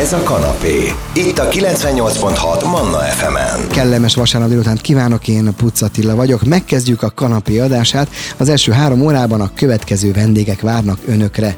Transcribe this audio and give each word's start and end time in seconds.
Ez 0.00 0.12
a 0.12 0.22
kanapé. 0.22 0.92
Itt 1.14 1.38
a 1.38 1.48
98.6 1.48 2.64
Manna 2.64 2.98
FM-en. 2.98 3.68
Kellemes 3.68 4.14
vasárnap 4.14 4.50
délután 4.50 4.76
kívánok, 4.76 5.28
én 5.28 5.54
Puc 5.56 5.80
vagyok. 6.14 6.44
Megkezdjük 6.44 7.02
a 7.02 7.10
kanapé 7.10 7.58
adását. 7.58 8.08
Az 8.36 8.48
első 8.48 8.72
három 8.72 9.00
órában 9.00 9.40
a 9.40 9.50
következő 9.54 10.12
vendégek 10.12 10.60
várnak 10.60 10.98
önökre. 11.06 11.56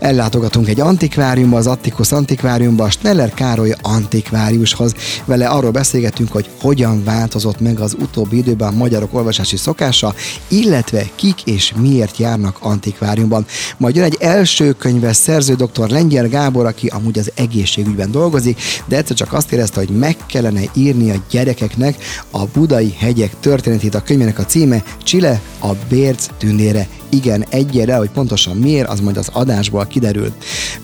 Ellátogatunk 0.00 0.68
egy 0.68 0.80
antikváriumba, 0.80 1.56
az 1.56 1.66
Attikus 1.66 2.12
Antikváriumba, 2.12 2.84
a 2.84 2.90
Schneller 2.90 3.34
Károly 3.34 3.74
Antikváriushoz. 3.82 4.94
Vele 5.24 5.48
arról 5.48 5.70
beszélgetünk, 5.70 6.32
hogy 6.32 6.50
hogyan 6.60 7.04
változott 7.04 7.60
meg 7.60 7.80
az 7.80 7.96
utóbbi 8.00 8.36
időben 8.36 8.68
a 8.68 8.76
magyarok 8.76 9.14
olvasási 9.14 9.56
szokása, 9.56 10.14
illetve 10.48 11.08
kik 11.14 11.42
és 11.44 11.72
miért 11.76 12.16
járnak 12.16 12.56
antikváriumban. 12.60 13.46
Majd 13.76 13.94
jön 13.94 14.04
egy 14.04 14.16
első 14.20 14.72
könyves 14.72 15.16
szerző 15.16 15.54
dr. 15.54 15.88
Lengyel 15.88 16.28
Gábor, 16.28 16.66
aki 16.66 16.86
amúgy 16.86 17.18
az 17.18 17.32
egészségügyben 17.34 18.10
dolgozik, 18.10 18.60
de 18.86 18.96
egyszer 18.96 19.16
csak 19.16 19.32
azt 19.32 19.52
érezte, 19.52 19.80
hogy 19.80 19.98
meg 19.98 20.16
kellene 20.26 20.60
írni 20.74 21.10
a 21.10 21.22
gyerekeknek 21.30 21.96
a 22.30 22.44
budai 22.44 22.94
hegyek 22.98 23.40
történetét. 23.40 23.94
A 23.94 24.02
könyvének 24.02 24.38
a 24.38 24.44
címe 24.44 24.82
Csile, 25.02 25.40
a 25.58 25.72
Bérc 25.88 26.26
tündére 26.38 26.88
igen 27.10 27.44
egyére, 27.48 27.96
hogy 27.96 28.10
pontosan 28.10 28.56
miért, 28.56 28.88
az 28.88 29.00
majd 29.00 29.16
az 29.16 29.28
adásból 29.32 29.86
kiderül. 29.86 30.32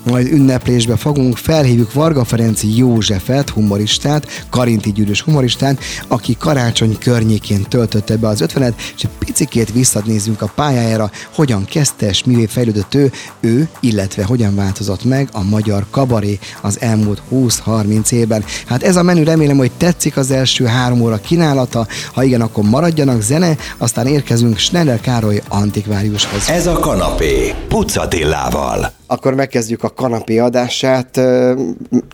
Majd 0.03 0.31
ünneplésbe 0.31 0.95
fogunk, 0.95 1.37
felhívjuk 1.37 1.93
Varga 1.93 2.23
Ferenc 2.23 2.61
Józsefet, 2.75 3.49
humoristát, 3.49 4.45
Karinti 4.49 4.91
Gyűrűs 4.91 5.21
humoristát, 5.21 5.83
aki 6.07 6.35
karácsony 6.39 6.97
környékén 6.99 7.63
töltötte 7.63 8.17
be 8.17 8.27
az 8.27 8.41
ötvenet, 8.41 8.73
és 8.95 9.03
egy 9.03 9.09
picikét 9.19 9.73
visszanézzünk 9.73 10.41
a 10.41 10.51
pályájára, 10.55 11.11
hogyan 11.33 11.65
kezdte 11.65 12.07
és 12.07 12.23
mivé 12.23 12.45
fejlődött 12.45 12.93
ő, 12.93 13.11
ő, 13.39 13.67
illetve 13.79 14.23
hogyan 14.23 14.55
változott 14.55 15.03
meg 15.03 15.29
a 15.31 15.43
magyar 15.43 15.85
kabaré 15.89 16.39
az 16.61 16.81
elmúlt 16.81 17.21
20-30 17.31 18.11
évben. 18.11 18.43
Hát 18.65 18.83
ez 18.83 18.95
a 18.95 19.03
menü 19.03 19.23
remélem, 19.23 19.57
hogy 19.57 19.71
tetszik 19.77 20.17
az 20.17 20.31
első 20.31 20.65
három 20.65 21.01
óra 21.01 21.17
kínálata, 21.17 21.87
ha 22.13 22.23
igen, 22.23 22.41
akkor 22.41 22.63
maradjanak 22.63 23.21
zene, 23.21 23.57
aztán 23.77 24.07
érkezünk 24.07 24.57
Schneller 24.57 24.99
Károly 24.99 25.41
antikvárius 25.47 26.16
Jánoshoz. 26.17 26.49
Ez 26.49 26.67
a 26.67 26.79
kanapé, 26.79 27.55
Pucatillával. 27.67 28.96
Akkor 29.09 29.33
megkezdjük 29.33 29.83
a 29.83 29.89
kanapé 29.89 30.37
adását. 30.37 31.21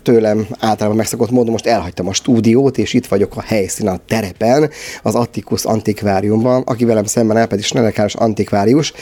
Tőlem 0.02 0.46
általában 0.58 0.96
megszokott 0.96 1.30
módon 1.30 1.52
most 1.52 1.66
elhagytam 1.66 2.08
a 2.08 2.12
stúdiót, 2.12 2.78
és 2.78 2.92
itt 2.92 3.06
vagyok 3.06 3.36
a 3.36 3.40
helyszínen, 3.40 3.94
a 3.94 4.00
terepen, 4.08 4.70
az 5.02 5.14
Attikus 5.14 5.64
Antikváriumban, 5.64 6.62
aki 6.62 6.84
velem 6.84 7.04
szemben 7.04 7.36
el 7.36 7.46
pedig 7.46 7.64
Snellekáros 7.64 8.14
Antikvárius. 8.14 8.92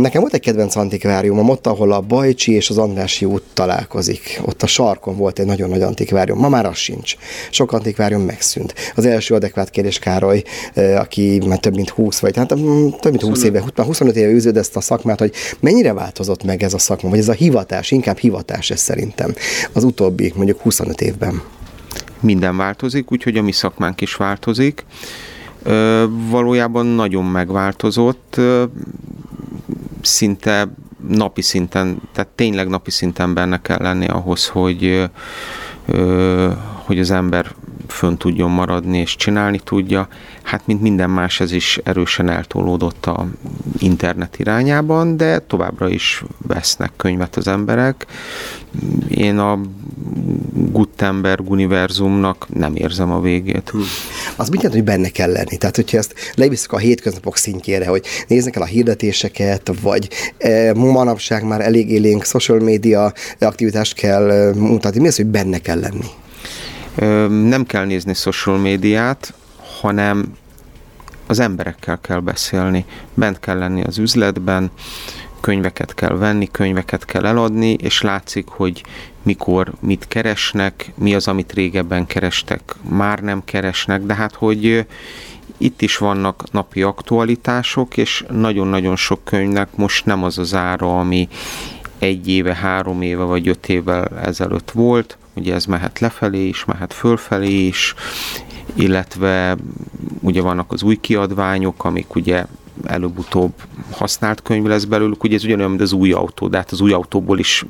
Nekem 0.00 0.20
volt 0.20 0.34
egy 0.34 0.40
kedvenc 0.40 0.76
antikváriumom, 0.76 1.48
ott, 1.48 1.66
ahol 1.66 1.92
a 1.92 2.00
Bajcsi 2.00 2.52
és 2.52 2.70
az 2.70 2.78
Andrási 2.78 3.24
út 3.24 3.42
találkozik. 3.52 4.40
Ott 4.44 4.62
a 4.62 4.66
sarkon 4.66 5.16
volt 5.16 5.38
egy 5.38 5.46
nagyon 5.46 5.68
nagy 5.68 5.82
antikvárium. 5.82 6.38
Ma 6.38 6.48
már 6.48 6.66
az 6.66 6.76
sincs. 6.76 7.14
Sok 7.50 7.72
antikvárium 7.72 8.22
megszűnt. 8.22 8.74
Az 8.94 9.06
első 9.06 9.34
adekvát 9.34 9.70
kérdés 9.70 9.98
Károly, 9.98 10.42
aki 10.96 11.42
már 11.46 11.58
több 11.58 11.74
mint 11.74 11.90
20 11.90 12.18
vagy, 12.18 12.36
hát 12.36 12.48
több 12.48 13.10
mint 13.10 13.22
20 13.22 13.42
éve, 13.42 13.64
25 13.76 14.16
éve 14.16 14.30
űződ 14.30 14.56
ezt 14.56 14.76
a 14.76 14.80
szakmát, 14.80 15.18
hogy 15.18 15.32
mennyire 15.60 15.92
változott 15.92 16.44
meg 16.44 16.62
ez 16.62 16.74
a 16.74 16.78
szakma 16.78 17.02
szakma, 17.04 17.10
vagy 17.10 17.18
ez 17.18 17.28
a 17.28 17.44
hivatás, 17.44 17.90
inkább 17.90 18.18
hivatás 18.18 18.70
ez 18.70 18.80
szerintem 18.80 19.34
az 19.72 19.84
utóbbi 19.84 20.32
mondjuk 20.36 20.60
25 20.60 21.00
évben? 21.00 21.42
Minden 22.20 22.56
változik, 22.56 23.12
úgyhogy 23.12 23.36
a 23.36 23.42
mi 23.42 23.52
szakmánk 23.52 24.00
is 24.00 24.14
változik. 24.14 24.84
Ö, 25.62 26.04
valójában 26.30 26.86
nagyon 26.86 27.24
megváltozott, 27.24 28.34
ö, 28.36 28.64
szinte 30.02 30.68
napi 31.08 31.42
szinten, 31.42 32.00
tehát 32.12 32.30
tényleg 32.34 32.68
napi 32.68 32.90
szinten 32.90 33.34
benne 33.34 33.60
kell 33.60 33.80
lenni 33.80 34.06
ahhoz, 34.06 34.48
hogy, 34.48 35.10
ö, 35.86 36.50
hogy 36.84 36.98
az 36.98 37.10
ember 37.10 37.54
fönn 37.94 38.16
tudjon 38.16 38.50
maradni 38.50 38.98
és 38.98 39.16
csinálni 39.16 39.60
tudja. 39.64 40.08
Hát, 40.42 40.66
mint 40.66 40.80
minden 40.80 41.10
más, 41.10 41.40
ez 41.40 41.52
is 41.52 41.80
erősen 41.84 42.28
eltolódott 42.28 43.06
a 43.06 43.26
internet 43.78 44.38
irányában, 44.38 45.16
de 45.16 45.38
továbbra 45.38 45.88
is 45.88 46.24
vesznek 46.46 46.90
könyvet 46.96 47.36
az 47.36 47.48
emberek. 47.48 48.06
Én 49.08 49.38
a 49.38 49.60
Gutenberg 50.52 51.50
univerzumnak 51.50 52.46
nem 52.54 52.76
érzem 52.76 53.10
a 53.10 53.20
végét. 53.20 53.70
Hm. 53.70 53.78
Az 54.36 54.48
mit 54.48 54.62
jelent, 54.62 54.80
hogy 54.80 54.94
benne 54.94 55.08
kell 55.08 55.32
lenni? 55.32 55.56
Tehát, 55.56 55.76
hogyha 55.76 55.98
ezt 55.98 56.14
levisszük 56.34 56.72
a 56.72 56.78
hétköznapok 56.78 57.36
szintjére, 57.36 57.86
hogy 57.86 58.04
néznek 58.28 58.56
el 58.56 58.62
a 58.62 58.66
hirdetéseket, 58.66 59.72
vagy 59.82 60.08
e, 60.38 60.74
manapság 60.74 61.44
már 61.44 61.60
elég 61.60 61.90
élénk 61.90 62.24
social 62.24 62.58
media 62.58 63.12
aktivitást 63.38 63.94
kell 63.94 64.30
e, 64.30 64.54
mutatni, 64.54 65.00
mi 65.00 65.06
az, 65.06 65.16
hogy 65.16 65.26
benne 65.26 65.58
kell 65.58 65.80
lenni? 65.80 66.06
Nem 67.28 67.64
kell 67.66 67.84
nézni 67.84 68.14
social 68.14 68.58
médiát, 68.58 69.34
hanem 69.80 70.36
az 71.26 71.38
emberekkel 71.38 71.98
kell 72.00 72.20
beszélni, 72.20 72.84
bent 73.14 73.40
kell 73.40 73.58
lenni 73.58 73.82
az 73.82 73.98
üzletben, 73.98 74.70
könyveket 75.40 75.94
kell 75.94 76.16
venni, 76.16 76.48
könyveket 76.50 77.04
kell 77.04 77.26
eladni, 77.26 77.72
és 77.72 78.02
látszik, 78.02 78.48
hogy 78.48 78.84
mikor 79.22 79.72
mit 79.80 80.08
keresnek, 80.08 80.92
mi 80.94 81.14
az, 81.14 81.28
amit 81.28 81.52
régebben 81.52 82.06
kerestek, 82.06 82.74
már 82.88 83.20
nem 83.20 83.44
keresnek, 83.44 84.02
de 84.02 84.14
hát, 84.14 84.34
hogy 84.34 84.86
itt 85.58 85.82
is 85.82 85.96
vannak 85.96 86.52
napi 86.52 86.82
aktualitások, 86.82 87.96
és 87.96 88.24
nagyon-nagyon 88.30 88.96
sok 88.96 89.24
könyvnek 89.24 89.76
most 89.76 90.06
nem 90.06 90.24
az 90.24 90.38
az 90.38 90.54
ára, 90.54 90.98
ami 90.98 91.28
egy 91.98 92.28
éve, 92.28 92.54
három 92.54 93.02
éve 93.02 93.22
vagy 93.22 93.48
öt 93.48 93.68
évvel 93.68 94.08
ezelőtt 94.22 94.70
volt, 94.70 95.18
ugye 95.34 95.54
ez 95.54 95.64
mehet 95.64 95.98
lefelé 95.98 96.46
is, 96.46 96.64
mehet 96.64 96.92
fölfelé 96.92 97.66
is, 97.66 97.94
illetve 98.74 99.56
ugye 100.20 100.40
vannak 100.40 100.72
az 100.72 100.82
új 100.82 100.96
kiadványok, 101.00 101.84
amik 101.84 102.14
ugye 102.14 102.44
előbb-utóbb 102.84 103.52
használt 103.90 104.42
könyv 104.42 104.64
lesz 104.64 104.84
belőlük, 104.84 105.24
ugye 105.24 105.36
ez 105.36 105.44
ugyanolyan, 105.44 105.70
mint 105.70 105.82
az 105.82 105.92
új 105.92 106.12
autó, 106.12 106.48
de 106.48 106.56
hát 106.56 106.70
az 106.70 106.80
új 106.80 106.92
autóból 106.92 107.38
is 107.38 107.64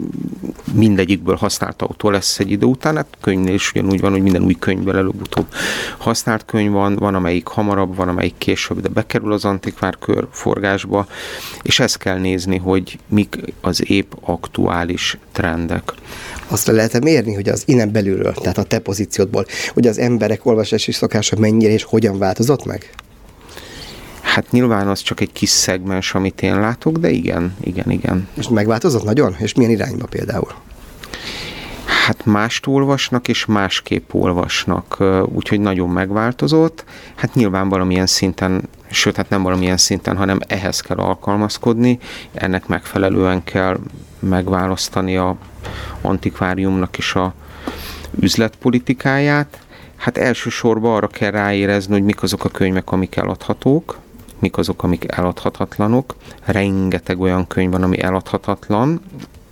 mindegyikből 0.72 1.36
használt 1.36 1.82
autó 1.82 2.10
lesz 2.10 2.38
egy 2.38 2.50
idő 2.50 2.66
után, 2.66 2.96
hát 2.96 3.16
könyvnél 3.20 3.54
is 3.54 3.70
ugyanúgy 3.70 4.00
van, 4.00 4.10
hogy 4.10 4.22
minden 4.22 4.42
új 4.42 4.54
könyvből 4.54 4.96
előbb-utóbb 4.96 5.46
használt 5.98 6.44
könyv 6.44 6.70
van, 6.70 6.96
van 6.96 7.14
amelyik 7.14 7.46
hamarabb, 7.46 7.96
van 7.96 8.08
amelyik 8.08 8.38
később, 8.38 8.80
de 8.80 8.88
bekerül 8.88 9.32
az 9.32 9.44
antikvárkör 9.44 10.26
forgásba, 10.30 11.06
és 11.62 11.80
ezt 11.80 11.98
kell 11.98 12.18
nézni, 12.18 12.56
hogy 12.56 12.98
mik 13.08 13.36
az 13.60 13.90
épp 13.90 14.12
aktuális 14.20 15.18
trendek. 15.32 15.92
Azt 16.48 16.66
lehet 16.66 17.00
mérni, 17.00 17.34
hogy 17.34 17.48
az 17.48 17.62
innen 17.66 17.92
belülről, 17.92 18.32
tehát 18.32 18.58
a 18.58 18.62
te 18.62 18.78
pozíciódból, 18.78 19.46
hogy 19.72 19.86
az 19.86 19.98
emberek 19.98 20.46
olvasási 20.46 20.92
szokása 20.92 21.36
mennyire 21.38 21.72
és 21.72 21.82
hogyan 21.82 22.18
változott 22.18 22.64
meg? 22.64 22.90
Hát 24.20 24.50
nyilván 24.50 24.88
az 24.88 25.00
csak 25.00 25.20
egy 25.20 25.32
kis 25.32 25.48
szegmens, 25.48 26.14
amit 26.14 26.42
én 26.42 26.60
látok, 26.60 26.96
de 26.96 27.10
igen, 27.10 27.56
igen, 27.60 27.90
igen. 27.90 28.28
És 28.34 28.48
megváltozott 28.48 29.04
nagyon? 29.04 29.36
És 29.38 29.54
milyen 29.54 29.70
irányba 29.72 30.06
például? 30.06 30.52
Hát 32.04 32.24
mást 32.24 32.66
olvasnak, 32.66 33.28
és 33.28 33.44
másképp 33.44 34.14
olvasnak, 34.14 35.04
úgyhogy 35.34 35.60
nagyon 35.60 35.88
megváltozott. 35.88 36.84
Hát 37.14 37.34
nyilván 37.34 37.68
valamilyen 37.68 38.06
szinten, 38.06 38.68
sőt, 38.90 39.16
hát 39.16 39.28
nem 39.28 39.42
valamilyen 39.42 39.76
szinten, 39.76 40.16
hanem 40.16 40.38
ehhez 40.46 40.80
kell 40.80 40.96
alkalmazkodni, 40.96 41.98
ennek 42.32 42.66
megfelelően 42.66 43.44
kell 43.44 43.78
megválasztani 44.24 45.16
a 45.16 45.36
antikváriumnak 46.00 46.98
is 46.98 47.14
a 47.14 47.34
üzletpolitikáját. 48.20 49.58
Hát 49.96 50.18
elsősorban 50.18 50.94
arra 50.94 51.06
kell 51.06 51.30
ráérezni, 51.30 51.92
hogy 51.92 52.04
mik 52.04 52.22
azok 52.22 52.44
a 52.44 52.48
könyvek, 52.48 52.92
amik 52.92 53.16
eladhatók, 53.16 53.98
mik 54.38 54.56
azok, 54.56 54.82
amik 54.82 55.04
eladhatatlanok. 55.08 56.14
Rengeteg 56.44 57.20
olyan 57.20 57.46
könyv 57.46 57.70
van, 57.70 57.82
ami 57.82 58.02
eladhatatlan. 58.02 59.00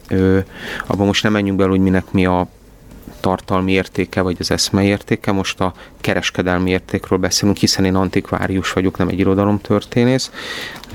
Ö, 0.09 0.39
abban 0.87 1.07
most 1.07 1.23
nem 1.23 1.33
menjünk 1.33 1.59
bele, 1.59 1.71
hogy 1.71 1.81
minek 1.81 2.13
mi 2.13 2.27
a 2.27 2.49
tartalmi 3.23 3.73
értéke, 3.73 4.21
vagy 4.21 4.37
az 4.39 4.51
eszmei 4.51 4.87
értéke. 4.87 5.33
Most 5.33 5.61
a 5.61 5.73
kereskedelmi 6.01 6.71
értékről 6.71 7.19
beszélünk, 7.19 7.57
hiszen 7.57 7.85
én 7.85 7.95
antikvárius 7.95 8.73
vagyok, 8.73 8.99
nem 8.99 9.09
egy 9.09 9.19
irodalomtörténész. 9.19 10.31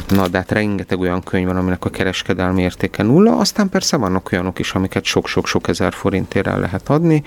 Na, 0.09 0.27
de 0.27 0.37
hát 0.37 0.51
rengeteg 0.51 0.99
olyan 0.99 1.23
könyv 1.23 1.45
van, 1.47 1.57
aminek 1.57 1.85
a 1.85 1.89
kereskedelmi 1.89 2.61
értéke 2.61 3.03
nulla, 3.03 3.37
aztán 3.37 3.69
persze 3.69 3.97
vannak 3.97 4.29
olyanok 4.31 4.59
is, 4.59 4.73
amiket 4.73 5.03
sok-sok-sok 5.03 5.67
ezer 5.67 5.93
forintért 5.93 6.47
el 6.47 6.59
lehet 6.59 6.89
adni, 6.89 7.23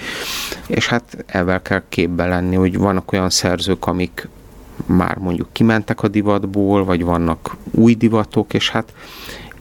és 0.66 0.88
hát 0.88 1.24
ezzel 1.26 1.62
kell 1.62 1.82
képbe 1.88 2.26
lenni, 2.26 2.56
hogy 2.56 2.78
vannak 2.78 3.12
olyan 3.12 3.30
szerzők, 3.30 3.86
amik 3.86 4.28
már 4.86 5.16
mondjuk 5.16 5.48
kimentek 5.52 6.02
a 6.02 6.08
divatból, 6.08 6.84
vagy 6.84 7.04
vannak 7.04 7.56
új 7.70 7.94
divatok, 7.94 8.54
és 8.54 8.70
hát 8.70 8.92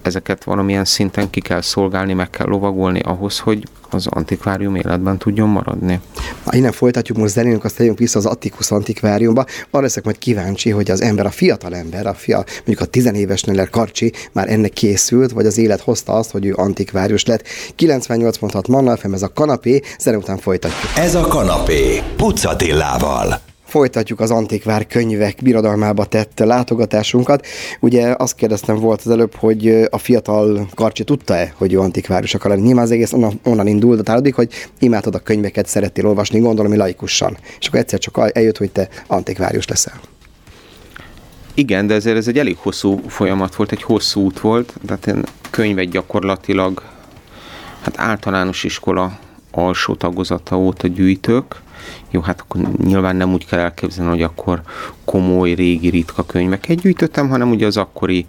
ezeket 0.01 0.43
valamilyen 0.43 0.85
szinten 0.85 1.29
ki 1.29 1.41
kell 1.41 1.61
szolgálni, 1.61 2.13
meg 2.13 2.29
kell 2.29 2.47
lovagolni 2.47 2.99
ahhoz, 2.99 3.39
hogy 3.39 3.63
az 3.93 4.07
antikvárium 4.07 4.75
életben 4.75 5.17
tudjon 5.17 5.49
maradni. 5.49 5.99
Ha 6.43 6.55
innen 6.55 6.71
folytatjuk, 6.71 7.17
most 7.17 7.33
zenénünk, 7.33 7.63
azt 7.63 7.75
tegyünk 7.75 7.97
vissza 7.97 8.19
az 8.19 8.25
Attikus 8.25 8.71
antikváriumba. 8.71 9.45
Arra 9.69 9.83
leszek 9.83 10.03
majd 10.03 10.17
kíváncsi, 10.17 10.69
hogy 10.69 10.91
az 10.91 11.01
ember, 11.01 11.25
a 11.25 11.31
fiatal 11.31 11.75
ember, 11.75 12.07
a 12.07 12.13
fia, 12.13 12.43
mondjuk 12.55 12.79
a 12.79 12.85
tizenéves 12.85 13.43
Neller 13.43 13.69
Karcsi 13.69 14.13
már 14.31 14.49
ennek 14.49 14.71
készült, 14.71 15.31
vagy 15.31 15.45
az 15.45 15.57
élet 15.57 15.81
hozta 15.81 16.13
azt, 16.13 16.31
hogy 16.31 16.45
ő 16.45 16.53
antikvárius 16.55 17.25
lett. 17.25 17.47
98.6 17.77 18.67
Manna 18.67 18.97
FM, 18.97 19.13
ez 19.13 19.21
a 19.21 19.33
kanapé, 19.33 19.81
zene 19.99 20.17
után 20.17 20.37
folytatjuk. 20.37 20.91
Ez 20.95 21.15
a 21.15 21.21
kanapé, 21.21 22.01
Pucatillával. 22.15 23.48
Folytatjuk 23.69 24.19
az 24.19 24.31
antikvár 24.31 24.87
könyvek 24.87 25.37
birodalmába 25.43 26.05
tett 26.05 26.39
látogatásunkat. 26.39 27.45
Ugye 27.79 28.15
azt 28.17 28.35
kérdeztem 28.35 28.75
volt 28.75 29.01
az 29.05 29.11
előbb, 29.11 29.35
hogy 29.35 29.87
a 29.89 29.97
fiatal 29.97 30.69
Karcsi 30.73 31.03
tudta-e, 31.03 31.53
hogy 31.57 31.73
ő 31.73 31.79
antikvárus 31.79 32.33
akar 32.33 32.51
lenni. 32.51 32.61
Nyilván 32.61 32.83
az 32.83 32.91
egész 32.91 33.13
onnan, 33.13 33.39
onnan 33.43 33.67
indult, 33.67 34.03
de 34.03 34.31
hogy 34.35 34.49
imádtad 34.79 35.15
a 35.15 35.19
könyveket, 35.19 35.67
szerettél 35.67 36.07
olvasni, 36.07 36.39
gondolom, 36.39 36.71
hogy 36.71 36.79
laikusan. 36.79 37.37
És 37.59 37.67
akkor 37.67 37.79
egyszer 37.79 37.99
csak 37.99 38.29
eljött, 38.33 38.57
hogy 38.57 38.71
te 38.71 38.87
antikvárus 39.07 39.67
leszel. 39.67 39.99
Igen, 41.53 41.87
de 41.87 41.93
ezért 41.93 42.17
ez 42.17 42.27
egy 42.27 42.37
elég 42.37 42.57
hosszú 42.57 43.01
folyamat 43.07 43.55
volt, 43.55 43.71
egy 43.71 43.83
hosszú 43.83 44.21
út 44.21 44.39
volt, 44.39 44.73
tehát 44.85 45.07
én 45.07 45.23
könyvet 45.49 45.89
gyakorlatilag 45.89 46.83
hát 47.81 47.93
általános 47.97 48.63
iskola 48.63 49.19
alsó 49.51 49.95
tagozata 49.95 50.57
óta 50.57 50.87
gyűjtök, 50.87 51.61
jó, 52.09 52.21
hát 52.21 52.41
akkor 52.41 52.61
nyilván 52.83 53.15
nem 53.15 53.33
úgy 53.33 53.45
kell 53.45 53.59
elképzelni, 53.59 54.11
hogy 54.11 54.21
akkor 54.21 54.61
komoly, 55.05 55.53
régi, 55.53 55.89
ritka 55.89 56.25
könyveket 56.25 56.81
gyűjtöttem, 56.81 57.29
hanem 57.29 57.49
ugye 57.49 57.65
az 57.65 57.77
akkori 57.77 58.25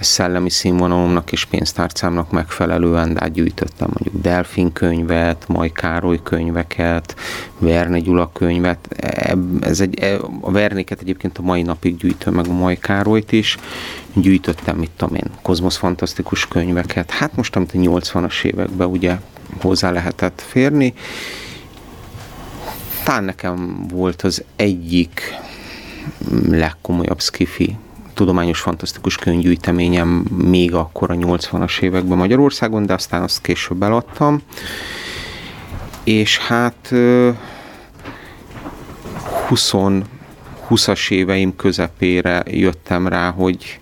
szellemi 0.00 0.50
színvonalomnak 0.50 1.32
és 1.32 1.44
pénztárcámnak 1.44 2.30
megfelelően 2.30 3.20
gyűjtöttem 3.32 3.88
mondjuk 3.92 4.22
Delfin 4.22 4.72
könyvet, 4.72 5.44
Maj 5.48 5.70
Károly 5.72 6.20
könyveket, 6.22 7.14
Verne 7.58 7.98
Gyula 7.98 8.30
könyvet. 8.32 8.88
Ez 9.60 9.80
egy, 9.80 9.98
e, 10.00 10.18
a 10.40 10.50
Vernéket 10.50 11.00
egyébként 11.00 11.38
a 11.38 11.42
mai 11.42 11.62
napig 11.62 11.96
gyűjtöm, 11.96 12.34
meg 12.34 12.46
a 12.46 12.52
Maj 12.52 12.78
Károlyt 12.78 13.32
is. 13.32 13.56
Gyűjtöttem, 14.14 14.76
mit 14.76 14.90
tudom 14.96 15.14
én, 15.14 15.30
kozmosz 15.42 15.76
fantasztikus 15.76 16.48
könyveket. 16.48 17.10
Hát 17.10 17.36
most, 17.36 17.56
amit 17.56 17.72
a 17.74 17.78
80-as 17.78 18.44
években 18.44 18.88
ugye 18.88 19.16
hozzá 19.60 19.90
lehetett 19.90 20.44
férni, 20.46 20.94
talán 23.08 23.24
nekem 23.24 23.86
volt 23.88 24.22
az 24.22 24.44
egyik 24.56 25.20
legkomolyabb 26.48 27.20
skifi 27.20 27.76
tudományos 28.14 28.60
fantasztikus 28.60 29.16
könyvgyűjteményem 29.16 30.08
még 30.36 30.74
akkor 30.74 31.10
a 31.10 31.14
80-as 31.14 31.80
években 31.80 32.18
Magyarországon, 32.18 32.86
de 32.86 32.92
aztán 32.92 33.22
azt 33.22 33.40
később 33.40 33.82
eladtam. 33.82 34.42
És 36.04 36.38
hát 36.38 36.92
20 39.46 39.72
20-as 40.68 41.10
éveim 41.10 41.56
közepére 41.56 42.42
jöttem 42.46 43.08
rá, 43.08 43.30
hogy 43.30 43.80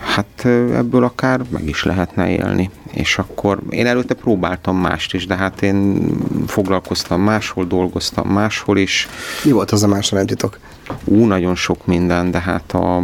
hát 0.00 0.44
ebből 0.74 1.04
akár 1.04 1.40
meg 1.48 1.68
is 1.68 1.84
lehetne 1.84 2.30
élni. 2.30 2.70
És 2.92 3.18
akkor 3.18 3.58
én 3.70 3.86
előtte 3.86 4.14
próbáltam 4.14 4.76
mást 4.76 5.14
is, 5.14 5.26
de 5.26 5.36
hát 5.36 5.62
én 5.62 6.06
foglalkoztam 6.46 7.20
máshol, 7.20 7.64
dolgoztam 7.64 8.28
máshol 8.28 8.78
is. 8.78 9.08
Mi 9.44 9.50
volt 9.50 9.70
az 9.70 9.82
a 9.82 9.86
más, 9.86 10.08
nem 10.08 10.26
titok? 10.26 10.58
Ú, 11.04 11.24
nagyon 11.24 11.54
sok 11.54 11.86
minden, 11.86 12.30
de 12.30 12.40
hát 12.40 12.72
a 12.72 13.02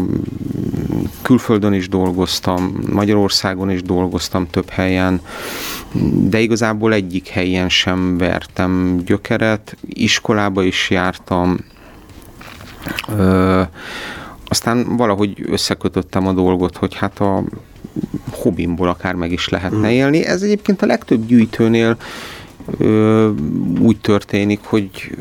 külföldön 1.23 1.73
is 1.73 1.89
dolgoztam, 1.89 2.79
Magyarországon 2.93 3.71
is 3.71 3.83
dolgoztam 3.83 4.51
több 4.51 4.71
helyen, 4.71 5.21
de 6.13 6.41
igazából 6.41 6.93
egyik 6.93 7.29
helyen 7.29 7.69
sem 7.69 8.19
vertem 8.19 9.03
gyökeret, 9.05 9.77
iskolába 9.89 10.63
is 10.63 10.91
jártam, 10.91 11.59
ö- 13.19 13.69
aztán 14.49 14.97
valahogy 14.97 15.45
összekötöttem 15.51 16.27
a 16.27 16.33
dolgot, 16.33 16.77
hogy 16.77 16.95
hát 16.95 17.21
a 17.21 17.43
hobbimból 18.31 18.89
akár 18.89 19.15
meg 19.15 19.33
is 19.33 19.49
lehetne 19.49 19.89
mm. 19.89 19.91
élni. 19.91 20.25
Ez 20.25 20.43
egyébként 20.43 20.83
a 20.83 20.87
legtöbb 20.87 21.27
gyűjtőnél 21.27 21.97
ö, 22.79 23.31
úgy 23.81 24.01
történik, 24.01 24.61
hogy 24.63 25.17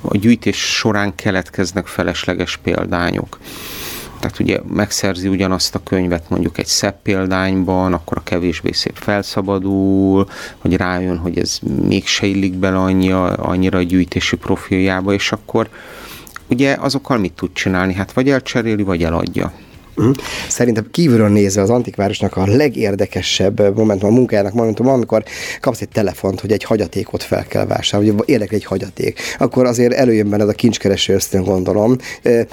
a 0.00 0.16
gyűjtés 0.16 0.56
során 0.56 1.14
keletkeznek 1.14 1.86
felesleges 1.86 2.56
példányok. 2.56 3.38
Tehát 4.24 4.38
ugye 4.38 4.60
megszerzi 4.74 5.28
ugyanazt 5.28 5.74
a 5.74 5.82
könyvet 5.82 6.28
mondjuk 6.28 6.58
egy 6.58 6.66
szebb 6.66 6.96
példányban, 7.02 7.92
akkor 7.92 8.18
a 8.18 8.22
kevésbé 8.22 8.72
szép 8.72 8.96
felszabadul, 8.96 10.28
hogy 10.58 10.76
rájön, 10.76 11.18
hogy 11.18 11.38
ez 11.38 11.58
mégse 11.82 12.26
illik 12.26 12.54
bele 12.54 12.76
annyira, 12.76 13.24
annyira 13.24 13.78
a 13.78 13.82
gyűjtési 13.82 14.36
profiljába, 14.36 15.12
és 15.12 15.32
akkor 15.32 15.68
ugye 16.48 16.76
azokkal 16.80 17.18
mit 17.18 17.32
tud 17.32 17.52
csinálni? 17.52 17.94
Hát 17.94 18.12
vagy 18.12 18.30
elcseréli, 18.30 18.82
vagy 18.82 19.02
eladja. 19.02 19.52
Mhm. 19.94 20.10
Szerintem 20.48 20.86
kívülről 20.90 21.28
nézve 21.28 21.62
az 21.62 21.70
antikvárosnak 21.70 22.36
a 22.36 22.46
legérdekesebb 22.46 23.76
momentum 23.76 24.10
a 24.10 24.12
munkájának 24.12 24.52
momentum, 24.52 24.88
amikor 24.88 25.24
kapsz 25.60 25.80
egy 25.80 25.88
telefont, 25.88 26.40
hogy 26.40 26.52
egy 26.52 26.64
hagyatékot 26.64 27.22
fel 27.22 27.46
kell 27.46 27.66
vásárolni, 27.66 28.14
vagy 28.14 28.28
érdekel 28.28 28.56
egy 28.56 28.64
hagyaték, 28.64 29.20
akkor 29.38 29.66
azért 29.66 29.92
előjön 29.92 30.28
benned 30.28 30.48
a 30.48 30.52
kincskereső 30.52 31.14
ösztön, 31.14 31.42
gondolom. 31.42 31.96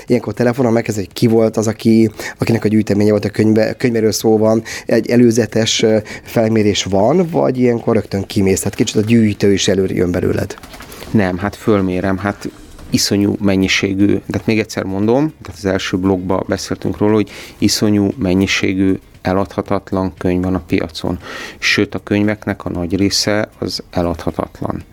Ilyenkor 0.05 0.33
telefonon 0.33 0.73
megkezd, 0.73 0.97
hogy 0.97 1.13
ki 1.13 1.27
volt 1.27 1.57
az, 1.57 1.67
aki, 1.67 2.11
akinek 2.37 2.63
a 2.63 2.67
gyűjteménye 2.67 3.09
volt 3.09 3.25
a 3.25 3.29
könyve, 3.29 3.73
könyvéről 3.73 4.11
szó 4.11 4.37
van, 4.37 4.63
egy 4.85 5.09
előzetes 5.09 5.85
felmérés 6.23 6.83
van, 6.83 7.27
vagy 7.31 7.59
ilyenkor 7.59 7.95
rögtön 7.95 8.25
kimész, 8.25 8.59
tehát 8.59 8.75
kicsit 8.75 8.95
a 8.95 9.01
gyűjtő 9.01 9.53
is 9.53 9.67
előjön 9.67 10.11
belőled. 10.11 10.55
Nem, 11.11 11.37
hát 11.37 11.55
fölmérem, 11.55 12.17
hát 12.17 12.49
iszonyú 12.91 13.35
mennyiségű, 13.39 14.07
tehát 14.07 14.45
még 14.45 14.59
egyszer 14.59 14.83
mondom, 14.83 15.33
tehát 15.41 15.57
az 15.57 15.65
első 15.65 15.97
blogban 15.97 16.43
beszéltünk 16.47 16.97
róla, 16.97 17.13
hogy 17.13 17.29
iszonyú 17.57 18.09
mennyiségű 18.17 18.99
eladhatatlan 19.21 20.13
könyv 20.17 20.43
van 20.43 20.55
a 20.55 20.63
piacon. 20.67 21.19
Sőt, 21.59 21.95
a 21.95 22.03
könyveknek 22.03 22.65
a 22.65 22.69
nagy 22.69 22.97
része 22.97 23.49
az 23.59 23.83
eladhatatlan. 23.89 24.83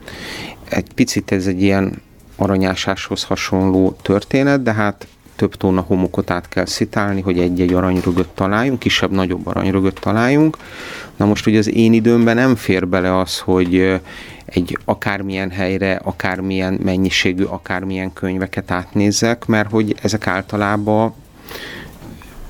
Egy 0.69 0.93
picit 0.95 1.33
ez 1.33 1.47
egy 1.47 1.63
ilyen 1.63 2.03
aranyásáshoz 2.37 3.25
hasonló 3.25 3.97
történet, 4.03 4.63
de 4.63 4.73
hát 4.73 5.07
több 5.37 5.55
tóna 5.55 5.81
homokot 5.81 6.31
át 6.31 6.49
kell 6.49 6.67
szitálni, 6.67 7.21
hogy 7.21 7.39
egy-egy 7.39 7.73
aranyrögöt 7.73 8.29
találjunk, 8.29 8.79
kisebb-nagyobb 8.79 9.47
aranyrögöt 9.47 10.01
találjunk. 10.01 10.57
Na 11.17 11.27
most 11.27 11.47
ugye 11.47 11.59
az 11.59 11.75
én 11.75 11.93
időmben 11.93 12.37
nem 12.37 12.57
fér 12.57 12.89
bele 12.89 13.19
az, 13.19 13.39
hogy 13.39 14.01
egy 14.51 14.79
akármilyen 14.85 15.51
helyre, 15.51 15.95
akármilyen 15.95 16.79
mennyiségű, 16.83 17.45
akármilyen 17.45 18.13
könyveket 18.13 18.71
átnézzek, 18.71 19.47
mert 19.47 19.71
hogy 19.71 19.95
ezek 20.03 20.27
általában 20.27 21.15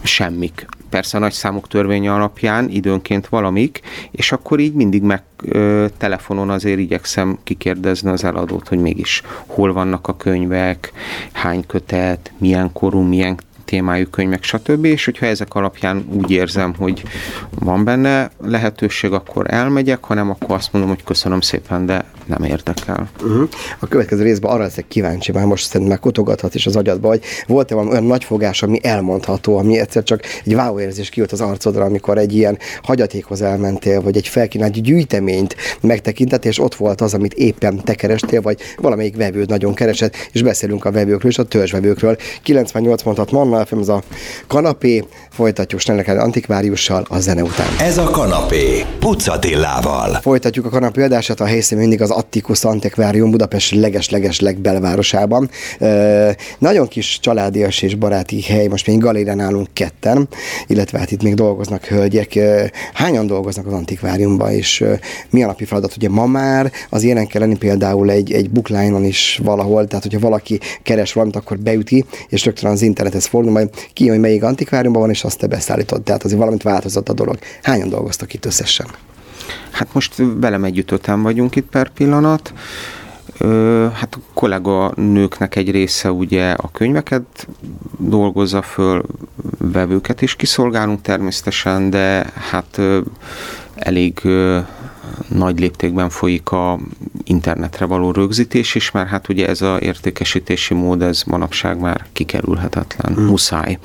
semmik. 0.03 0.67
Persze 0.91 1.17
a 1.17 1.21
nagy 1.21 1.35
törvénye 1.69 2.13
alapján 2.13 2.69
időnként 2.69 3.29
valamik, 3.29 3.81
és 4.11 4.33
akkor 4.33 4.59
így 4.59 4.75
mindig 4.75 5.03
meg 5.03 5.23
ö, 5.43 5.87
telefonon 5.97 6.51
azért 6.51 6.79
igyekszem 6.79 7.39
kikérdezni 7.45 8.11
az 8.11 8.25
eladót, 8.25 8.69
hogy 8.69 8.79
mégis 8.79 9.23
hol 9.47 9.73
vannak 9.73 10.09
a 10.09 10.17
könyvek, 10.17 10.93
hány 11.33 11.67
kötet, 11.67 12.33
milyen 12.39 12.73
korú, 12.73 13.01
milyen 13.01 13.39
témájú 13.69 14.07
könyvek, 14.11 14.43
stb. 14.43 14.85
És 14.85 15.05
hogyha 15.05 15.27
ezek 15.27 15.55
alapján 15.55 16.05
úgy 16.13 16.31
érzem, 16.31 16.75
hogy 16.79 17.03
van 17.59 17.85
benne 17.85 18.31
lehetőség, 18.41 19.13
akkor 19.13 19.47
elmegyek, 19.49 20.05
hanem 20.05 20.31
akkor 20.31 20.57
azt 20.57 20.73
mondom, 20.73 20.91
hogy 20.91 21.05
köszönöm 21.05 21.41
szépen, 21.41 21.87
de 21.87 22.05
nem 22.27 22.43
érdekel. 22.43 23.09
Uh-huh. 23.23 23.49
A 23.79 23.87
következő 23.87 24.23
részben 24.23 24.51
arra 24.51 24.63
leszek 24.63 24.89
kíváncsi, 24.89 25.33
már 25.33 25.45
most 25.45 25.65
szerintem 25.65 25.91
meg 25.91 26.01
kutogathat 26.01 26.55
is 26.55 26.67
az 26.67 26.77
agyadba, 26.77 27.09
hogy 27.09 27.23
volt-e 27.47 27.75
valami 27.75 27.93
olyan 27.93 28.05
nagy 28.05 28.25
fogás, 28.25 28.63
ami 28.63 28.79
elmondható, 28.83 29.59
ami 29.59 29.79
egyszer 29.79 30.03
csak 30.03 30.21
egy 30.45 30.55
wow 30.55 30.81
érzés 30.81 31.09
kijött 31.09 31.33
az 31.33 31.41
arcodra, 31.41 31.85
amikor 31.85 32.19
egy 32.19 32.35
ilyen 32.35 32.59
hagyatékhoz 32.83 33.43
elmentél, 33.43 34.03
vagy 34.03 34.17
egy 34.17 34.29
felkínált 34.29 34.83
gyűjteményt 34.83 35.57
megtekintettél, 35.81 36.51
és 36.51 36.59
ott 36.59 36.75
volt 36.75 37.01
az, 37.01 37.15
amit 37.15 37.35
éppen 37.35 37.85
te 37.85 37.95
kerestél, 37.95 38.41
vagy 38.41 38.61
valamelyik 38.77 39.17
vevőd 39.17 39.49
nagyon 39.49 39.75
keresett, 39.75 40.17
és 40.33 40.43
beszélünk 40.43 40.85
a 40.85 40.91
vevőkről 40.91 41.31
és 41.31 41.39
a 41.39 41.45
törzsvevőkről. 41.45 42.17
98 42.43 43.03
mondat 43.03 43.31
Manna 43.31 43.58
FM, 43.67 43.79
ez 43.79 43.89
a 43.89 44.03
kanapé, 44.47 45.05
folytatjuk 45.31 45.81
Snelleked 45.81 46.19
Antikváriussal 46.19 47.07
a 47.09 47.19
zene 47.19 47.43
után. 47.43 47.67
Ez 47.81 47.99
a 47.99 48.11
kanapé, 48.11 48.85
Pucatillával. 48.99 50.15
Folytatjuk 50.15 50.67
a 50.67 50.69
kanapé 50.69 51.03
adását, 51.03 51.41
a 51.41 51.45
helyszín 51.45 51.79
mindig 51.79 52.03
az 52.03 52.11
Attikus 52.11 52.65
Antikvárium 52.65 53.31
Budapest 53.31 53.75
leges-leges 53.75 54.41
legbelvárosában. 54.41 55.51
E, 55.79 56.37
nagyon 56.59 56.89
kis 56.89 57.19
családias 57.21 57.83
és 57.83 57.95
baráti 57.95 58.43
hely, 58.43 58.67
most 58.67 58.87
még 58.87 58.99
galérián 58.99 59.41
állunk 59.41 59.69
ketten, 59.73 60.29
illetve 60.67 60.99
hát 60.99 61.11
itt 61.11 61.23
még 61.23 61.35
dolgoznak 61.35 61.85
hölgyek. 61.85 62.37
E, 62.37 62.71
hányan 62.95 63.27
dolgoznak 63.27 63.67
az 63.67 63.73
antikváriumban, 63.73 64.51
és 64.51 64.81
e, 64.81 65.01
mi 65.31 65.43
a 65.43 65.47
napi 65.47 65.65
feladat? 65.65 65.97
Ugye 65.97 66.09
ma 66.09 66.27
már 66.27 66.73
az 66.91 67.03
ilyenek 67.03 67.27
kell 67.27 67.41
lenni 67.41 67.57
például 67.57 68.11
egy, 68.11 68.33
egy 68.33 68.51
bookline 68.51 69.07
is 69.07 69.41
valahol, 69.43 69.87
tehát 69.87 70.03
hogyha 70.03 70.19
valaki 70.21 70.61
keres 70.83 71.13
valamit, 71.13 71.37
akkor 71.37 71.59
beüti, 71.59 72.05
és 72.29 72.45
rögtön 72.45 72.71
az 72.71 72.83
internethez 72.83 73.27
fordul, 73.27 73.48
fogni, 73.49 73.67
majd 73.67 73.93
ki, 73.93 74.09
hogy 74.09 74.21
melyik 74.21 74.43
antikváriumban 74.43 75.01
van, 75.01 75.11
és 75.11 75.25
azt 75.25 75.39
te 75.39 75.47
beszállítod. 75.47 76.03
Tehát 76.03 76.25
azért 76.25 76.39
valamit 76.39 76.63
változott 76.63 77.09
a 77.09 77.13
dolog. 77.13 77.39
Hányan 77.63 77.89
dolgoztak 77.89 78.35
itt 78.35 78.45
összesen? 78.45 78.87
Hát 79.71 79.89
most 79.93 80.15
velem 80.17 80.65
együtt 80.65 80.91
öten 80.91 81.23
vagyunk 81.23 81.57
itt 81.57 81.69
per 81.69 81.89
pillanat. 81.89 82.53
Hát 83.93 84.15
a 84.15 84.19
kollega 84.35 84.93
nőknek 84.97 85.57
egy 85.57 85.71
része 85.71 86.13
ugye 86.13 86.51
a 86.51 86.71
könyveket 86.73 87.49
dolgozza 87.99 88.63
föl, 88.63 89.03
vevőket 89.59 90.23
is 90.23 90.37
kiszolgálunk 90.37 91.03
természetesen, 91.03 91.91
de 91.91 92.33
hát 92.51 92.81
elég 93.75 94.21
nagy 95.29 95.61
léptékben 95.61 96.11
folyik 96.11 96.51
a 96.51 96.79
internetre 97.25 97.85
való 97.85 98.11
rögzítés 98.11 98.75
is, 98.75 98.91
mert 98.91 99.09
hát 99.09 99.29
ugye 99.29 99.49
ez 99.49 99.63
a 99.63 99.79
értékesítési 99.81 100.75
mód, 100.75 101.03
ez 101.03 101.23
manapság 101.27 101.79
már 101.79 102.05
kikerülhetetlen, 102.13 103.15
hmm. 103.15 103.25
muszáj. 103.25 103.79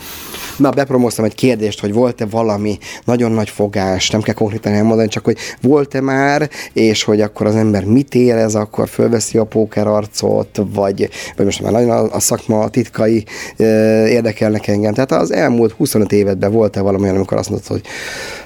Na, 0.58 0.70
bepromóztam 0.70 1.25
egy 1.25 1.36
kérdést, 1.36 1.80
hogy 1.80 1.94
volt-e 1.94 2.25
valami 2.25 2.77
nagyon 3.06 3.32
nagy 3.32 3.50
fogás, 3.50 4.10
nem 4.10 4.22
kell 4.22 4.34
konkrétan 4.34 4.74
elmondani, 4.74 5.08
csak 5.08 5.25
hogy 5.25 5.38
volt-e 5.62 6.01
már, 6.01 6.50
és 6.74 7.03
hogy 7.03 7.22
akkor 7.22 7.48
az 7.48 7.56
ember 7.56 7.86
mit 7.86 8.15
érez, 8.15 8.56
akkor 8.56 8.89
fölveszi 8.89 9.38
a 9.38 9.44
pókerarcot, 9.44 10.62
vagy, 10.74 11.10
vagy 11.36 11.46
most 11.46 11.62
már 11.62 11.72
nagyon 11.72 11.89
a, 11.89 12.15
a 12.15 12.20
szakma 12.20 12.70
titkai 12.70 13.25
ö, 13.58 13.65
érdekelnek 14.06 14.68
engem. 14.68 14.94
Tehát 14.94 15.12
az 15.12 15.32
elmúlt 15.32 15.72
25 15.72 16.12
évedben 16.12 16.51
volt-e 16.51 16.82
valami, 16.82 17.10
amikor 17.10 17.38
azt 17.38 17.50
mondtad, 17.50 17.72
hogy 17.72 17.86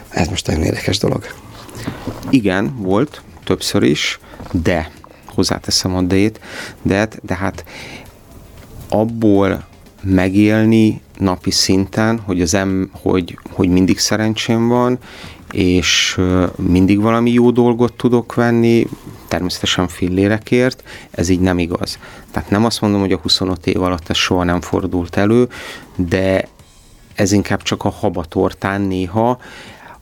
ez 0.09 0.27
most 0.27 0.47
nagyon 0.47 0.63
érdekes 0.63 0.97
dolog. 0.97 1.23
Igen, 2.29 2.75
volt, 2.77 3.21
többször 3.43 3.83
is, 3.83 4.19
de, 4.51 4.91
hozzáteszem 5.25 5.95
a 5.95 6.01
d 6.01 6.39
de, 6.81 7.07
de 7.21 7.35
hát 7.35 7.65
abból 8.89 9.65
megélni 10.03 11.01
napi 11.17 11.51
szinten, 11.51 12.19
hogy, 12.19 12.41
az 12.41 12.53
em, 12.53 12.89
hogy, 13.01 13.39
hogy 13.51 13.69
mindig 13.69 13.99
szerencsém 13.99 14.67
van, 14.67 14.97
és 15.51 16.19
mindig 16.55 17.01
valami 17.01 17.31
jó 17.31 17.51
dolgot 17.51 17.93
tudok 17.93 18.33
venni, 18.33 18.87
természetesen 19.27 19.87
fillérekért, 19.87 20.83
ez 21.11 21.29
így 21.29 21.39
nem 21.39 21.59
igaz. 21.59 21.99
Tehát 22.31 22.49
nem 22.49 22.65
azt 22.65 22.81
mondom, 22.81 22.99
hogy 22.99 23.11
a 23.11 23.17
25 23.17 23.67
év 23.67 23.81
alatt 23.81 24.09
ez 24.09 24.17
soha 24.17 24.43
nem 24.43 24.61
fordult 24.61 25.17
elő, 25.17 25.47
de 25.95 26.47
ez 27.15 27.31
inkább 27.31 27.61
csak 27.61 27.83
a 27.83 27.89
habatortán 27.89 28.81
néha. 28.81 29.39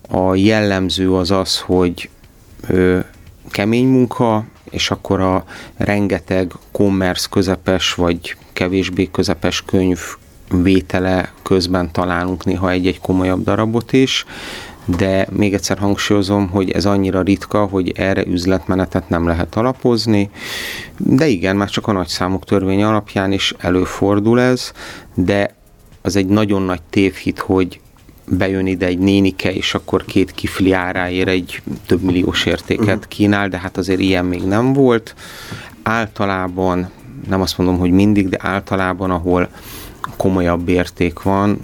A 0.07 0.35
jellemző 0.35 1.13
az 1.13 1.31
az, 1.31 1.59
hogy 1.59 2.09
ö, 2.67 2.99
kemény 3.49 3.87
munka, 3.87 4.45
és 4.69 4.91
akkor 4.91 5.19
a 5.19 5.43
rengeteg 5.77 6.51
commerce 6.71 7.27
közepes 7.31 7.93
vagy 7.93 8.35
kevésbé 8.53 9.09
közepes 9.11 9.61
könyv 9.61 9.99
vétele 10.49 11.33
közben 11.43 11.91
találunk 11.91 12.45
néha 12.45 12.69
egy-egy 12.69 12.99
komolyabb 12.99 13.43
darabot 13.43 13.93
is, 13.93 14.25
de 14.85 15.27
még 15.31 15.53
egyszer 15.53 15.77
hangsúlyozom, 15.77 16.49
hogy 16.49 16.71
ez 16.71 16.85
annyira 16.85 17.21
ritka, 17.21 17.65
hogy 17.65 17.91
erre 17.95 18.25
üzletmenetet 18.25 19.09
nem 19.09 19.27
lehet 19.27 19.55
alapozni, 19.55 20.29
de 20.97 21.27
igen, 21.27 21.55
már 21.55 21.69
csak 21.69 21.87
a 21.87 21.91
nagy 21.91 22.07
számok 22.07 22.45
törvény 22.45 22.83
alapján 22.83 23.31
is 23.31 23.53
előfordul 23.57 24.41
ez, 24.41 24.71
de 25.13 25.55
az 26.01 26.15
egy 26.15 26.27
nagyon 26.27 26.61
nagy 26.61 26.81
tévhit, 26.89 27.39
hogy 27.39 27.79
bejön 28.27 28.65
ide 28.67 28.85
egy 28.85 28.97
nénike, 28.97 29.53
és 29.53 29.73
akkor 29.73 30.05
két 30.05 30.31
kifli 30.31 30.71
áráért 30.71 31.27
egy 31.27 31.61
több 31.85 32.01
milliós 32.01 32.45
értéket 32.45 32.87
uh-huh. 32.87 33.07
kínál, 33.07 33.49
de 33.49 33.57
hát 33.57 33.77
azért 33.77 33.99
ilyen 33.99 34.25
még 34.25 34.43
nem 34.43 34.73
volt. 34.73 35.15
Általában, 35.83 36.89
nem 37.27 37.41
azt 37.41 37.57
mondom, 37.57 37.77
hogy 37.77 37.91
mindig, 37.91 38.29
de 38.29 38.37
általában, 38.41 39.11
ahol 39.11 39.49
komolyabb 40.17 40.69
érték 40.69 41.21
van, 41.21 41.59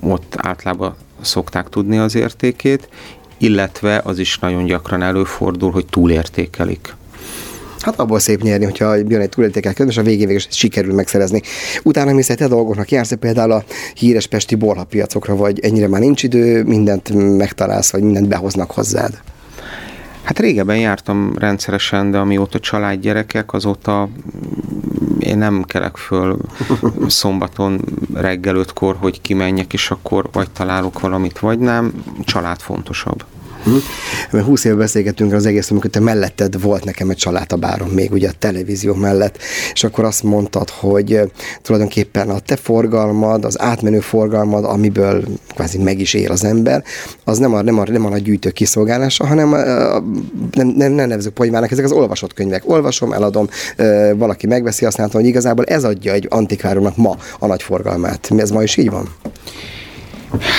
ott 0.00 0.34
általában 0.36 0.94
szokták 1.20 1.68
tudni 1.68 1.98
az 1.98 2.14
értékét, 2.14 2.88
illetve 3.38 4.00
az 4.04 4.18
is 4.18 4.38
nagyon 4.38 4.64
gyakran 4.64 5.02
előfordul, 5.02 5.70
hogy 5.70 5.86
túlértékelik. 5.86 6.94
Hát 7.80 7.98
abból 7.98 8.18
szép 8.18 8.42
nyerni, 8.42 8.64
hogyha 8.64 8.94
jön 8.94 9.20
egy 9.20 9.28
túlértékel 9.28 9.86
és 9.86 9.96
a 9.96 10.02
végén 10.02 10.26
végül 10.26 10.42
sikerül 10.50 10.94
megszerezni. 10.94 11.42
Utána 11.82 12.12
mész 12.12 12.26
te 12.26 12.48
dolgoknak, 12.48 12.90
jársz 12.90 13.12
például 13.12 13.52
a 13.52 13.64
híres 13.94 14.26
pesti 14.26 14.54
borhapiacokra, 14.54 15.36
vagy 15.36 15.60
ennyire 15.60 15.88
már 15.88 16.00
nincs 16.00 16.22
idő, 16.22 16.62
mindent 16.62 17.36
megtalálsz, 17.36 17.92
vagy 17.92 18.02
mindent 18.02 18.28
behoznak 18.28 18.70
hozzád? 18.70 19.20
Hát 20.22 20.38
régebben 20.38 20.78
jártam 20.78 21.32
rendszeresen, 21.38 22.10
de 22.10 22.18
amióta 22.18 22.58
családgyerekek, 22.58 23.52
azóta 23.52 24.08
én 25.18 25.38
nem 25.38 25.62
kelek 25.62 25.96
föl 25.96 26.38
szombaton 27.06 27.84
reggel 28.14 28.56
ötkor, 28.56 28.96
hogy 28.98 29.20
kimenjek, 29.20 29.72
és 29.72 29.90
akkor 29.90 30.28
vagy 30.32 30.50
találok 30.50 31.00
valamit, 31.00 31.38
vagy 31.38 31.58
nem. 31.58 31.92
Család 32.24 32.60
fontosabb. 32.60 33.24
Mert 34.30 34.44
20 34.44 34.64
éve 34.64 34.74
beszélgettünk 34.74 35.32
az 35.32 35.46
egész, 35.46 35.70
amikor 35.70 35.90
te 35.90 36.00
melletted 36.00 36.60
volt 36.60 36.84
nekem 36.84 37.10
egy 37.10 37.16
családabárom, 37.16 37.88
még 37.88 38.12
ugye 38.12 38.28
a 38.28 38.32
televízió 38.38 38.94
mellett, 38.94 39.38
és 39.72 39.84
akkor 39.84 40.04
azt 40.04 40.22
mondtad, 40.22 40.70
hogy 40.70 41.20
tulajdonképpen 41.62 42.30
a 42.30 42.38
te 42.38 42.56
forgalmad, 42.56 43.44
az 43.44 43.60
átmenő 43.60 44.00
forgalmad, 44.00 44.64
amiből 44.64 45.24
kvázi 45.54 45.78
meg 45.78 46.00
is 46.00 46.14
él 46.14 46.30
az 46.30 46.44
ember, 46.44 46.84
az 47.24 47.38
nem 47.38 47.54
a, 47.54 47.62
nem 47.62 47.78
a, 47.78 47.84
nem 47.84 48.06
a 48.06 48.08
nagy 48.08 48.22
gyűjtő 48.22 48.50
kiszolgálása, 48.50 49.26
hanem 49.26 49.52
a, 49.52 49.56
nem, 50.52 50.66
nem, 50.66 50.92
nem 50.92 51.08
nevezük 51.08 51.32
polymának, 51.32 51.70
ezek 51.70 51.84
az 51.84 51.92
olvasott 51.92 52.34
könyvek. 52.34 52.62
Olvasom, 52.66 53.12
eladom, 53.12 53.48
valaki 54.14 54.46
megveszi, 54.46 54.84
azt 54.84 54.96
látom, 54.96 55.20
hogy 55.20 55.30
igazából 55.30 55.64
ez 55.64 55.84
adja 55.84 56.12
egy 56.12 56.26
antikváriumnak 56.30 56.96
ma 56.96 57.16
a 57.38 57.46
nagy 57.46 57.62
forgalmát. 57.62 58.30
Ez 58.36 58.50
ma 58.50 58.62
is 58.62 58.76
így 58.76 58.90
van? 58.90 59.08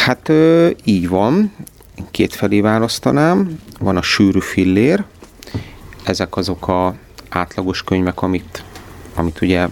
Hát 0.05 0.31
így 0.83 1.09
van 1.09 1.51
kétfelé 2.11 2.61
választanám. 2.61 3.59
Van 3.79 3.97
a 3.97 4.01
sűrű 4.01 4.39
fillér, 4.39 5.03
ezek 6.03 6.37
azok 6.37 6.67
a 6.67 6.95
átlagos 7.29 7.83
könyvek, 7.83 8.21
amit, 8.21 8.63
amit 9.15 9.41
ugye 9.41 9.67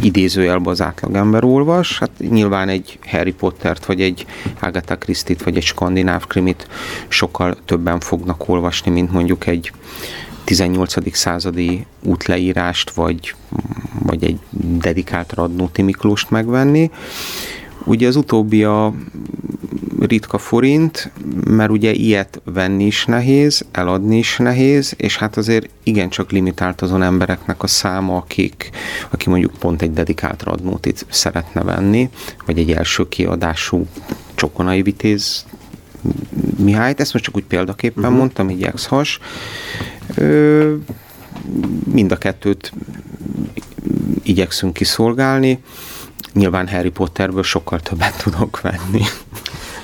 idézőjelben 0.00 0.72
az 0.72 0.80
átlagember 0.80 1.44
olvas. 1.44 1.98
Hát 1.98 2.10
nyilván 2.18 2.68
egy 2.68 2.98
Harry 3.06 3.32
Pottert, 3.32 3.86
vagy 3.86 4.00
egy 4.00 4.26
Agatha 4.60 4.98
Christie-t, 4.98 5.42
vagy 5.42 5.56
egy 5.56 5.62
skandináv 5.62 6.26
krimit 6.26 6.66
sokkal 7.08 7.56
többen 7.64 8.00
fognak 8.00 8.48
olvasni, 8.48 8.90
mint 8.90 9.12
mondjuk 9.12 9.46
egy 9.46 9.72
18. 10.44 11.16
századi 11.16 11.86
útleírást, 12.02 12.90
vagy, 12.90 13.34
vagy 13.98 14.24
egy 14.24 14.38
dedikált 14.78 15.32
Radnóti 15.32 15.82
Miklóst 15.82 16.30
megvenni. 16.30 16.90
Ugye 17.84 18.06
az 18.06 18.16
utóbbi 18.16 18.64
a 18.64 18.94
ritka 19.98 20.38
forint, 20.38 21.10
mert 21.46 21.70
ugye 21.70 21.92
ilyet 21.92 22.40
venni 22.44 22.84
is 22.84 23.04
nehéz, 23.04 23.64
eladni 23.72 24.18
is 24.18 24.36
nehéz, 24.36 24.94
és 24.96 25.16
hát 25.16 25.36
azért 25.36 25.68
igencsak 25.82 26.30
limitált 26.30 26.80
azon 26.80 27.02
embereknek 27.02 27.62
a 27.62 27.66
száma, 27.66 28.16
akik, 28.16 28.70
aki 29.10 29.28
mondjuk 29.28 29.52
pont 29.58 29.82
egy 29.82 29.92
dedikált 29.92 30.42
radnótit 30.42 31.06
szeretne 31.08 31.62
venni, 31.62 32.10
vagy 32.46 32.58
egy 32.58 32.72
első 32.72 33.08
kiadású 33.08 33.86
csokonai 34.34 34.82
vitéz 34.82 35.44
Mihályt, 36.56 37.00
ezt 37.00 37.12
most 37.12 37.24
csak 37.24 37.36
úgy 37.36 37.44
példaképpen 37.44 38.02
uh-huh. 38.02 38.18
mondtam, 38.18 38.48
egy 38.48 38.62
ex-has. 38.62 39.18
Ö, 40.14 40.74
mind 41.84 42.12
a 42.12 42.16
kettőt 42.16 42.72
igyekszünk 44.22 44.72
kiszolgálni. 44.72 45.62
Nyilván 46.32 46.68
Harry 46.68 46.90
Potterből 46.90 47.42
sokkal 47.42 47.80
többet 47.80 48.22
tudok 48.22 48.60
venni. 48.60 49.02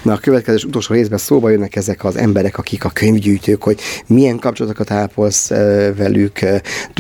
Na 0.07 0.13
a 0.13 0.19
következő 0.19 0.67
utolsó 0.67 0.95
részben 0.95 1.19
szóba 1.19 1.51
jönnek 1.51 1.77
ezek 1.77 2.05
az 2.05 2.17
emberek, 2.17 2.59
akik 2.59 2.85
a 2.85 2.89
könyvgyűjtők, 2.89 3.63
hogy 3.63 3.81
milyen 4.07 4.39
kapcsolatokat 4.39 4.91
ápolsz 4.91 5.49
velük, 5.97 6.39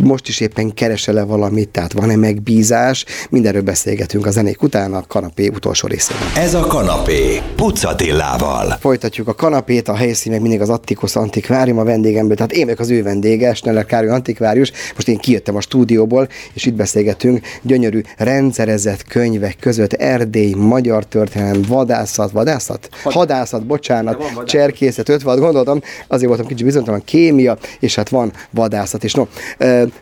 most 0.03 0.29
is 0.29 0.41
éppen 0.41 0.75
keresel-e 0.75 1.23
valamit, 1.23 1.69
tehát 1.69 1.93
van-e 1.93 2.17
megbízás, 2.17 3.05
mindenről 3.31 3.63
beszélgetünk 3.63 4.27
a 4.27 4.31
zenék 4.31 4.63
után 4.63 4.95
a 4.95 5.03
kanapé 5.07 5.49
utolsó 5.49 5.89
részében. 5.89 6.23
Ez 6.37 6.55
a 6.55 6.61
kanapé, 6.61 7.41
Pucatillával. 7.57 8.77
Folytatjuk 8.81 9.29
a 9.29 9.35
kanapét, 9.35 9.89
a 9.89 9.95
helyszín 9.95 10.33
meg 10.33 10.41
mindig 10.41 10.61
az 10.61 10.71
Attikos 10.71 11.17
Antikvárium 11.17 11.79
a 11.79 11.85
vendégemből, 11.85 12.37
tehát 12.37 12.53
én 12.53 12.65
vagyok 12.65 12.81
az 12.81 12.91
ő 12.91 13.03
vendége, 13.03 13.55
Sneller 13.55 13.87
Károly 13.87 14.11
Antikvárius, 14.11 14.73
most 14.95 15.09
én 15.09 15.17
kijöttem 15.17 15.57
a 15.57 15.61
stúdióból, 15.61 16.29
és 16.55 16.67
itt 16.67 16.75
beszélgetünk 16.75 17.41
gyönyörű 17.63 18.01
rendszerezett 18.17 19.05
könyvek 19.05 19.57
között 19.61 19.93
Erdély, 19.93 20.55
magyar 20.55 21.05
történelem, 21.05 21.63
vadászat, 21.69 22.31
vadászat? 22.31 22.89
Had... 23.03 23.13
hadászat, 23.13 23.67
bocsánat, 23.67 24.17
vadászat. 24.17 24.47
cserkészet, 24.47 25.09
ötvad, 25.09 25.39
gondoltam, 25.39 25.81
azért 26.07 26.29
voltam 26.29 26.47
kicsit 26.47 26.65
bizonytalan, 26.65 27.03
kémia, 27.05 27.59
és 27.81 27.95
hát 27.95 28.09
van 28.09 28.33
vadászat 28.51 29.05
is. 29.05 29.13
No, 29.13 29.27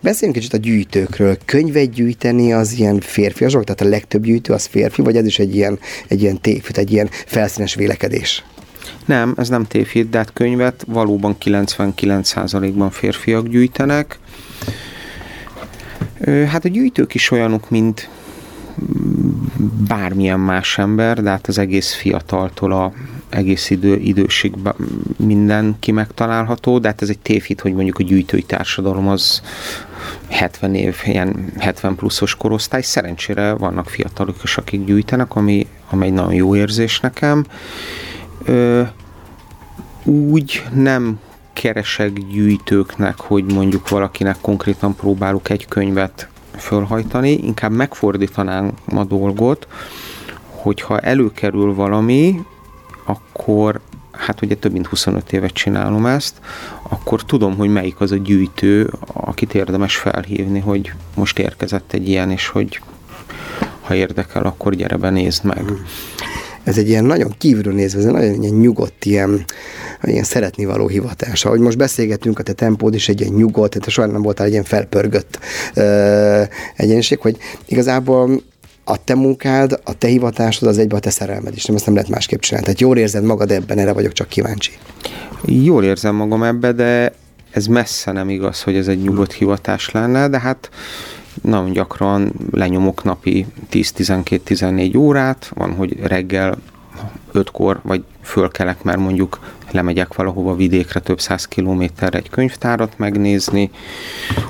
beszéljünk 0.01 0.39
kicsit 0.39 0.53
a 0.53 0.57
gyűjtőkről. 0.57 1.37
Könyvet 1.45 1.91
gyűjteni 1.91 2.53
az 2.53 2.73
ilyen 2.73 3.01
férfias 3.01 3.51
dolog, 3.51 3.67
tehát 3.67 3.81
a 3.81 3.89
legtöbb 3.89 4.23
gyűjtő 4.23 4.53
az 4.53 4.65
férfi, 4.65 5.03
vagy 5.03 5.17
ez 5.17 5.27
is 5.27 5.39
egy 5.39 5.55
ilyen, 5.55 5.79
egy 6.09 6.23
ilyen 6.23 6.41
tévhit, 6.41 6.79
egy 6.79 6.93
ilyen 6.93 7.09
felszínes 7.27 7.75
vélekedés? 7.75 8.45
Nem, 9.05 9.35
ez 9.37 9.49
nem 9.49 9.67
tévhit, 9.67 10.11
de 10.11 10.19
hát 10.19 10.33
könyvet 10.33 10.85
valóban 10.87 11.37
99%-ban 11.45 12.91
férfiak 12.91 13.49
gyűjtenek. 13.49 14.19
Hát 16.49 16.65
a 16.65 16.69
gyűjtők 16.69 17.15
is 17.15 17.31
olyanok, 17.31 17.71
mint 17.71 18.09
bármilyen 19.89 20.41
más 20.41 20.79
ember, 20.79 21.23
de 21.23 21.31
hát 21.31 21.47
az 21.47 21.59
egész 21.59 21.95
fiataltól 21.95 22.73
a 22.73 22.93
egész 23.29 23.71
idő, 23.71 23.97
idősig 23.97 24.55
mindenki 25.17 25.93
megtalálható, 25.93 26.79
de 26.79 26.89
hát 26.89 27.03
ez 27.03 27.09
egy 27.09 27.19
tévhit, 27.19 27.61
hogy 27.61 27.75
mondjuk 27.75 27.99
a 27.99 28.03
gyűjtői 28.03 28.43
társadalom 28.43 29.09
az 29.09 29.43
70 30.29 30.75
év, 30.75 30.97
ilyen 31.05 31.53
70 31.59 31.95
pluszos 31.95 32.35
korosztály. 32.35 32.83
Szerencsére 32.83 33.53
vannak 33.53 33.89
fiatalok 33.89 34.37
is, 34.43 34.57
akik 34.57 34.85
gyűjtenek, 34.85 35.35
ami, 35.35 35.67
ami 35.91 36.07
egy 36.07 36.13
nagyon 36.13 36.35
jó 36.35 36.57
érzés 36.57 37.01
nekem. 37.01 37.45
Ö, 38.45 38.83
úgy 40.05 40.65
nem 40.75 41.21
keresek 41.53 42.13
gyűjtőknek, 42.13 43.21
hogy 43.21 43.45
mondjuk 43.45 43.89
valakinek 43.89 44.37
konkrétan 44.41 44.95
próbálok 44.95 45.51
egy 45.51 45.67
könyvet 45.67 46.29
fölhajtani, 46.59 47.31
inkább 47.31 47.73
megfordítanám 47.73 48.73
a 48.87 49.05
dolgot, 49.05 49.67
hogyha 50.47 50.99
előkerül 50.99 51.75
valami, 51.75 52.43
akkor 53.05 53.81
hát 54.11 54.43
ugye 54.43 54.55
több 54.55 54.73
mint 54.73 54.87
25 54.87 55.33
évet 55.33 55.53
csinálom 55.53 56.07
ezt, 56.07 56.41
akkor 56.83 57.23
tudom, 57.23 57.57
hogy 57.57 57.69
melyik 57.69 58.01
az 58.01 58.13
a 58.13 58.17
gyűjtő, 58.17 58.93
akit 59.13 59.55
érdemes 59.55 59.97
felhívni, 59.97 60.61
hogy 60.61 60.93
most 61.15 61.39
érkezett 61.39 61.93
egy 61.93 62.09
ilyen, 62.09 62.31
és 62.31 62.49
hogy 62.49 62.81
ha 63.81 63.95
érdekel, 63.95 64.43
akkor 64.43 64.75
gyere 64.75 64.97
be, 64.97 65.11
nézd 65.11 65.45
meg. 65.45 65.65
Ez 66.65 66.79
egy 66.79 66.89
ilyen 66.89 67.05
nagyon 67.05 67.35
kívülről 67.39 67.75
nézve, 67.75 67.99
ez 67.99 68.05
egy 68.05 68.13
nagyon 68.13 68.43
ilyen 68.43 68.55
nyugodt, 68.55 69.05
ilyen, 69.05 69.45
ilyen 70.03 70.25
szeretni 70.25 70.65
való 70.65 70.89
hivatás. 70.89 71.45
Ahogy 71.45 71.61
most 71.61 71.77
beszélgetünk, 71.77 72.39
a 72.39 72.43
te 72.43 72.53
tempód 72.53 72.95
is 72.95 73.09
egy 73.09 73.21
ilyen 73.21 73.33
nyugodt, 73.33 73.71
tehát 73.71 73.89
soha 73.91 74.07
nem 74.07 74.23
voltál 74.23 74.47
egy 74.47 74.53
ilyen 74.53 74.65
felpörgött 74.65 75.39
ö, 75.75 76.43
egyéniség, 76.77 77.19
hogy 77.19 77.37
igazából 77.67 78.43
a 78.85 79.05
te 79.05 79.15
munkád, 79.15 79.81
a 79.85 79.99
te 79.99 80.09
hivatásod 80.09 80.69
az 80.69 80.79
egyben 80.79 80.99
a 80.99 81.01
te 81.01 81.11
szerelmed 81.11 81.57
is, 81.57 81.65
nem 81.65 81.77
ezt 81.77 81.87
nem 81.87 81.95
lehet 81.95 82.11
másképp 82.11 82.41
csinálni. 82.41 82.67
Tehát 82.67 82.81
jól 82.81 82.97
érzed 82.97 83.25
magad 83.25 83.51
ebben, 83.51 83.79
erre 83.79 83.93
vagyok 83.93 84.13
csak 84.13 84.29
kíváncsi. 84.29 84.73
Jól 85.45 85.85
érzem 85.85 86.15
magam 86.15 86.43
ebbe, 86.43 86.73
de 86.73 87.13
ez 87.51 87.67
messze 87.67 88.13
nem 88.13 88.29
igaz, 88.29 88.63
hogy 88.63 88.77
ez 88.77 88.89
egy 88.89 89.03
nyugodt 89.03 89.33
hivatás 89.33 89.91
lenne, 89.91 90.29
de 90.29 90.41
hát 90.41 90.71
nagyon 91.45 91.73
gyakran 91.73 92.33
lenyomok 92.51 93.05
napi 93.05 93.47
10-12-14 93.73 94.97
órát, 94.97 95.51
van, 95.55 95.75
hogy 95.75 95.99
reggel 96.03 96.57
5-kor, 97.35 97.81
vagy 97.83 98.05
fölkelek, 98.23 98.83
mert 98.83 98.99
mondjuk 98.99 99.41
lemegyek 99.71 100.15
valahova 100.15 100.55
vidékre 100.55 101.01
több 101.01 101.21
száz 101.21 101.49
kilométerre 101.49 102.19
egy 102.19 102.31
könyvtárat 102.31 102.99
megnézni, 102.99 103.71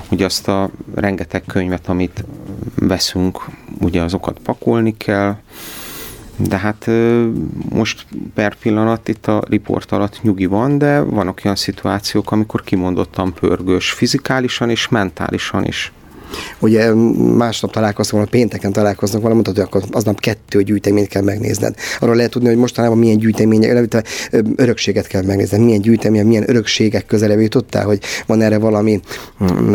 ugye 0.09 0.25
azt 0.25 0.47
a 0.47 0.69
rengeteg 0.95 1.43
könyvet, 1.47 1.87
amit 1.87 2.23
veszünk, 2.75 3.45
ugye 3.79 4.01
azokat 4.01 4.39
pakolni 4.39 4.97
kell, 4.97 5.35
de 6.37 6.57
hát 6.57 6.89
most 7.69 8.05
per 8.33 8.55
pillanat 8.55 9.07
itt 9.07 9.27
a 9.27 9.43
riport 9.47 9.91
alatt 9.91 10.19
nyugi 10.21 10.45
van, 10.45 10.77
de 10.77 10.99
vannak 10.99 11.41
olyan 11.43 11.55
szituációk, 11.55 12.31
amikor 12.31 12.63
kimondottan 12.63 13.33
pörgős 13.33 13.91
fizikálisan 13.91 14.69
és 14.69 14.87
mentálisan 14.87 15.65
is. 15.65 15.91
Ugye 16.59 16.93
másnap 17.35 17.71
találkoztunk, 17.71 18.23
a 18.23 18.27
pénteken 18.29 18.71
találkoznak 18.71 19.21
valami, 19.21 19.41
mondtad, 19.41 19.55
hogy 19.55 19.79
akkor 19.79 19.89
aznap 19.97 20.19
kettő 20.19 20.63
gyűjteményt 20.63 21.07
kell 21.07 21.23
megnézned. 21.23 21.75
Arról 21.99 22.15
lehet 22.15 22.31
tudni, 22.31 22.47
hogy 22.47 22.57
mostanában 22.57 22.97
milyen 22.97 23.17
gyűjtemények, 23.17 24.03
örökséget 24.55 25.07
kell 25.07 25.23
megnézned, 25.23 25.61
milyen 25.61 25.81
gyűjtemény, 25.81 26.25
milyen 26.25 26.49
örökségek 26.49 27.05
közelebb 27.05 27.39
jutottál, 27.39 27.85
hogy 27.85 27.99
van 28.25 28.41
erre 28.41 28.57
valami, 28.57 28.99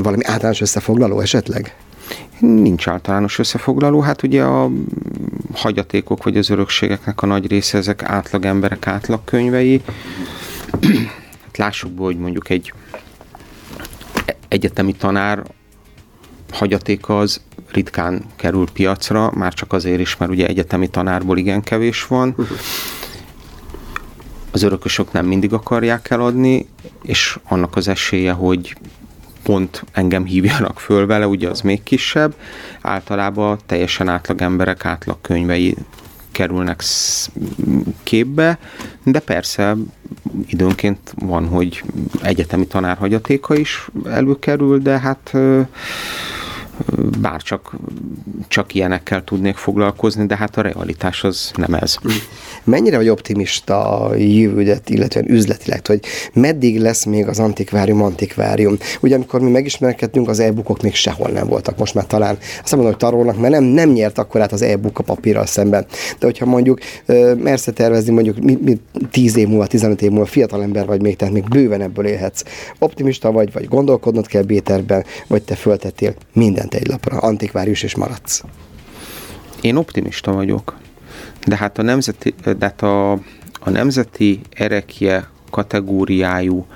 valami 0.02 0.24
általános 0.24 0.60
összefoglaló 0.60 1.20
esetleg? 1.20 1.74
Nincs 2.38 2.88
általános 2.88 3.38
összefoglaló, 3.38 4.00
hát 4.00 4.22
ugye 4.22 4.42
a 4.42 4.70
hagyatékok 5.52 6.22
vagy 6.22 6.36
az 6.36 6.50
örökségeknek 6.50 7.22
a 7.22 7.26
nagy 7.26 7.46
része 7.46 7.78
ezek 7.78 8.02
átlag 8.02 8.44
emberek 8.44 8.86
átlag 8.86 9.20
könyvei. 9.24 9.82
Hát 11.44 11.56
lássuk 11.56 11.90
be, 11.90 12.02
hogy 12.02 12.18
mondjuk 12.18 12.50
egy 12.50 12.72
egyetemi 14.48 14.92
tanár 14.92 15.42
hagyatéka 16.52 17.18
az 17.18 17.40
ritkán 17.72 18.24
kerül 18.36 18.66
piacra, 18.72 19.30
már 19.34 19.54
csak 19.54 19.72
azért 19.72 20.00
is, 20.00 20.16
mert 20.16 20.30
ugye 20.30 20.46
egyetemi 20.46 20.88
tanárból 20.88 21.38
igen 21.38 21.62
kevés 21.62 22.06
van. 22.06 22.34
Az 24.50 24.62
örökösök 24.62 25.12
nem 25.12 25.26
mindig 25.26 25.52
akarják 25.52 26.10
eladni, 26.10 26.68
és 27.02 27.38
annak 27.48 27.76
az 27.76 27.88
esélye, 27.88 28.32
hogy 28.32 28.76
pont 29.42 29.84
engem 29.92 30.24
hívjanak 30.24 30.80
föl 30.80 31.06
vele, 31.06 31.26
ugye 31.26 31.48
az 31.48 31.60
még 31.60 31.82
kisebb. 31.82 32.34
Általában 32.80 33.58
teljesen 33.66 34.08
átlag 34.08 34.40
emberek 34.40 34.84
átlag 34.84 35.16
könyvei 35.20 35.76
kerülnek 36.32 36.82
képbe, 38.02 38.58
de 39.02 39.18
persze 39.20 39.76
időnként 40.46 41.14
van, 41.18 41.46
hogy 41.46 41.82
egyetemi 42.22 42.66
tanárhagyatéka 42.66 43.54
is 43.54 43.88
előkerül, 44.04 44.78
de 44.78 44.98
hát 44.98 45.32
bár 47.20 47.42
csak, 47.42 47.76
csak 48.48 48.74
ilyenekkel 48.74 49.24
tudnék 49.24 49.56
foglalkozni, 49.56 50.26
de 50.26 50.36
hát 50.36 50.56
a 50.56 50.62
realitás 50.62 51.24
az 51.24 51.50
nem 51.56 51.74
ez. 51.74 51.96
Mennyire 52.64 52.96
vagy 52.96 53.08
optimista 53.08 54.00
a 54.00 54.14
jövődet, 54.14 54.90
illetve 54.90 55.22
üzletileg, 55.26 55.86
hogy 55.86 56.00
meddig 56.32 56.80
lesz 56.80 57.04
még 57.04 57.26
az 57.26 57.38
antikvárium 57.38 58.02
antikvárium? 58.02 58.78
Ugye 59.00 59.14
amikor 59.14 59.40
mi 59.40 59.50
megismerkedtünk, 59.50 60.28
az 60.28 60.38
e-bookok 60.38 60.82
még 60.82 60.94
sehol 60.94 61.30
nem 61.30 61.46
voltak, 61.46 61.78
most 61.78 61.94
már 61.94 62.06
talán 62.06 62.38
azt 62.62 62.72
mondom, 62.72 62.90
hogy 62.90 63.00
tarolnak, 63.00 63.38
mert 63.38 63.52
nem, 63.52 63.64
nem 63.64 63.90
nyert 63.90 64.18
akkor 64.18 64.40
át 64.40 64.52
az 64.52 64.62
e-book 64.62 64.98
a 64.98 65.02
papírral 65.02 65.46
szemben. 65.46 65.86
De 66.18 66.26
hogyha 66.26 66.46
mondjuk 66.46 66.78
mersze 67.36 67.72
tervezni, 67.72 68.12
mondjuk 68.12 68.38
mi, 68.38 68.58
mi 68.62 68.80
10 69.10 69.36
év 69.36 69.48
múlva, 69.48 69.66
15 69.66 70.02
év 70.02 70.10
múlva 70.10 70.26
fiatal 70.26 70.62
ember 70.62 70.86
vagy 70.86 71.02
még, 71.02 71.16
tehát 71.16 71.34
még 71.34 71.48
bőven 71.48 71.80
ebből 71.80 72.06
élhetsz. 72.06 72.42
Optimista 72.78 73.32
vagy, 73.32 73.52
vagy 73.52 73.68
gondolkodnod 73.68 74.26
kell 74.26 74.42
Béterben, 74.42 75.04
vagy 75.26 75.42
te 75.42 75.54
föltettél 75.54 76.14
minden 76.32 76.68
mindent 76.70 76.74
egy 76.74 76.86
lapra, 76.86 77.28
antikvárius 77.28 77.82
és 77.82 77.94
maradsz. 77.94 78.42
Én 79.60 79.76
optimista 79.76 80.32
vagyok, 80.32 80.76
de 81.46 81.56
hát 81.56 81.78
a 81.78 81.82
nemzeti, 81.82 82.34
de 82.44 82.66
hát 82.66 82.82
a, 82.82 83.12
a 83.60 83.70
nemzeti 83.70 84.40
erekje 84.50 85.28
kategóriájú 85.50 86.66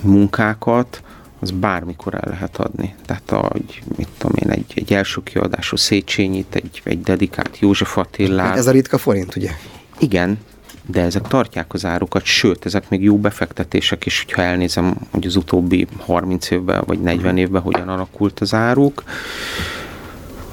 munkákat 0.00 1.02
az 1.40 1.50
bármikor 1.50 2.14
el 2.14 2.30
lehet 2.30 2.56
adni. 2.56 2.94
Tehát 3.06 3.30
a, 3.30 3.52
mit 3.96 4.08
tudom 4.18 4.36
én, 4.44 4.50
egy, 4.50 4.72
egy 4.74 4.92
első 4.92 5.22
kiadású 5.22 5.76
Széchenyit, 5.76 6.54
egy, 6.54 6.80
egy 6.84 7.00
dedikált 7.00 7.58
József 7.58 7.96
Attilát. 7.96 8.56
Ez 8.56 8.66
a 8.66 8.70
ritka 8.70 8.98
forint, 8.98 9.36
ugye? 9.36 9.50
Igen, 9.98 10.38
de 10.86 11.00
ezek 11.00 11.28
tartják 11.28 11.74
az 11.74 11.84
árukat, 11.84 12.24
sőt, 12.24 12.66
ezek 12.66 12.88
még 12.88 13.02
jó 13.02 13.18
befektetések 13.18 14.06
is, 14.06 14.22
hogyha 14.24 14.42
elnézem, 14.42 14.96
hogy 15.10 15.26
az 15.26 15.36
utóbbi 15.36 15.86
30 15.98 16.50
évben 16.50 16.82
vagy 16.86 17.00
40 17.00 17.36
évben 17.36 17.62
hogyan 17.62 17.88
alakult 17.88 18.40
az 18.40 18.54
áruk. 18.54 19.02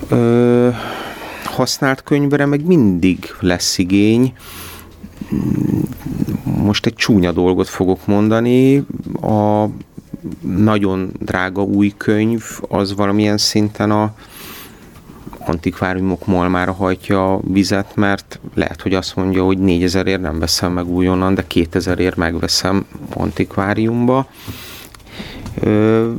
Ö, 0.08 0.70
használt 1.44 2.04
könyvre 2.04 2.46
meg 2.46 2.66
mindig 2.66 3.36
lesz 3.40 3.78
igény. 3.78 4.34
Most 6.44 6.86
egy 6.86 6.96
csúnya 6.96 7.32
dolgot 7.32 7.68
fogok 7.68 8.06
mondani. 8.06 8.78
A 9.22 9.66
nagyon 10.42 11.12
drága 11.20 11.62
új 11.62 11.94
könyv 11.98 12.44
az 12.68 12.96
valamilyen 12.96 13.38
szinten 13.38 13.92
a 13.92 14.14
antikváriumok 15.50 16.26
malmára 16.26 16.72
hajtja 16.72 17.34
a 17.34 17.40
vizet, 17.44 17.96
mert 17.96 18.40
lehet, 18.54 18.82
hogy 18.82 18.94
azt 18.94 19.16
mondja, 19.16 19.44
hogy 19.44 19.58
4000 19.58 20.08
ér 20.08 20.20
nem 20.20 20.40
veszem 20.40 20.72
meg 20.72 20.88
újonnan, 20.88 21.34
de 21.34 21.48
2000 21.48 22.00
ér 22.00 22.18
megveszem 22.18 22.86
antikváriumba. 23.14 24.28
Ö, 25.60 26.12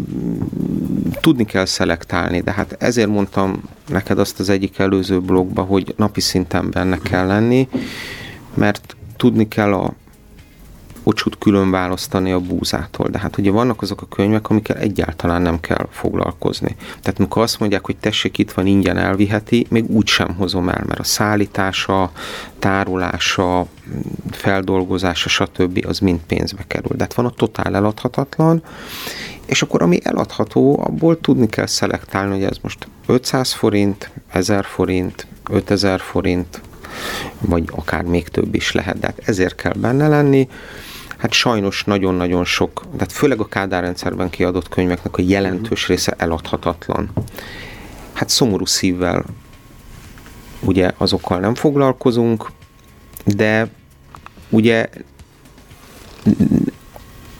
tudni 1.20 1.44
kell 1.44 1.64
szelektálni, 1.64 2.40
de 2.40 2.52
hát 2.52 2.76
ezért 2.78 3.08
mondtam 3.08 3.62
neked 3.88 4.18
azt 4.18 4.40
az 4.40 4.48
egyik 4.48 4.78
előző 4.78 5.20
blogba, 5.20 5.62
hogy 5.62 5.94
napi 5.96 6.20
szinten 6.20 6.70
benne 6.70 6.98
kell 6.98 7.26
lenni, 7.26 7.68
mert 8.54 8.96
tudni 9.16 9.48
kell 9.48 9.72
a 9.72 9.94
ocsút 11.10 11.38
külön 11.38 11.70
választani 11.70 12.32
a 12.32 12.40
búzától. 12.40 13.08
De 13.08 13.18
hát 13.18 13.38
ugye 13.38 13.50
vannak 13.50 13.82
azok 13.82 14.00
a 14.02 14.06
könyvek, 14.06 14.50
amikkel 14.50 14.76
egyáltalán 14.76 15.42
nem 15.42 15.60
kell 15.60 15.86
foglalkozni. 15.90 16.76
Tehát 17.00 17.18
amikor 17.18 17.42
azt 17.42 17.60
mondják, 17.60 17.84
hogy 17.84 17.96
tessék, 17.96 18.38
itt 18.38 18.52
van, 18.52 18.66
ingyen 18.66 18.96
elviheti, 18.96 19.66
még 19.70 19.90
úgy 19.90 20.06
sem 20.06 20.34
hozom 20.34 20.68
el, 20.68 20.84
mert 20.86 21.00
a 21.00 21.04
szállítása, 21.04 22.12
tárolása, 22.58 23.66
feldolgozása, 24.30 25.28
stb. 25.28 25.84
az 25.88 25.98
mind 25.98 26.20
pénzbe 26.26 26.64
kerül. 26.66 26.96
De 26.96 27.02
hát 27.02 27.14
van 27.14 27.26
a 27.26 27.30
totál 27.30 27.74
eladhatatlan, 27.74 28.62
és 29.46 29.62
akkor 29.62 29.82
ami 29.82 29.98
eladható, 30.02 30.80
abból 30.84 31.20
tudni 31.20 31.46
kell 31.48 31.66
szelektálni, 31.66 32.34
hogy 32.34 32.44
ez 32.44 32.56
most 32.62 32.88
500 33.06 33.52
forint, 33.52 34.10
1000 34.28 34.64
forint, 34.64 35.26
5000 35.50 36.00
forint, 36.00 36.60
vagy 37.40 37.64
akár 37.70 38.02
még 38.02 38.28
több 38.28 38.54
is 38.54 38.72
lehet, 38.72 38.98
de 38.98 39.06
hát 39.06 39.20
ezért 39.24 39.54
kell 39.54 39.72
benne 39.72 40.08
lenni, 40.08 40.48
hát 41.20 41.32
sajnos 41.32 41.84
nagyon-nagyon 41.84 42.44
sok, 42.44 42.86
tehát 42.92 43.12
főleg 43.12 43.40
a 43.40 43.48
Kádár 43.48 43.82
rendszerben 43.82 44.30
kiadott 44.30 44.68
könyveknek 44.68 45.16
a 45.16 45.22
jelentős 45.26 45.86
része 45.86 46.14
eladhatatlan. 46.18 47.10
Hát 48.12 48.28
szomorú 48.28 48.64
szívvel 48.64 49.24
ugye 50.60 50.90
azokkal 50.96 51.38
nem 51.38 51.54
foglalkozunk, 51.54 52.50
de 53.24 53.68
ugye 54.48 54.88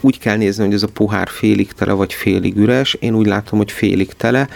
úgy 0.01 0.19
kell 0.19 0.37
nézni, 0.37 0.65
hogy 0.65 0.75
ez 0.75 0.83
a 0.83 0.89
pohár 0.89 1.29
félig 1.29 1.73
tele 1.73 1.93
vagy 1.93 2.13
félig 2.13 2.57
üres. 2.57 2.95
Én 2.95 3.15
úgy 3.15 3.27
látom, 3.27 3.59
hogy 3.59 3.73
félig 3.73 4.13
tele, 4.13 4.49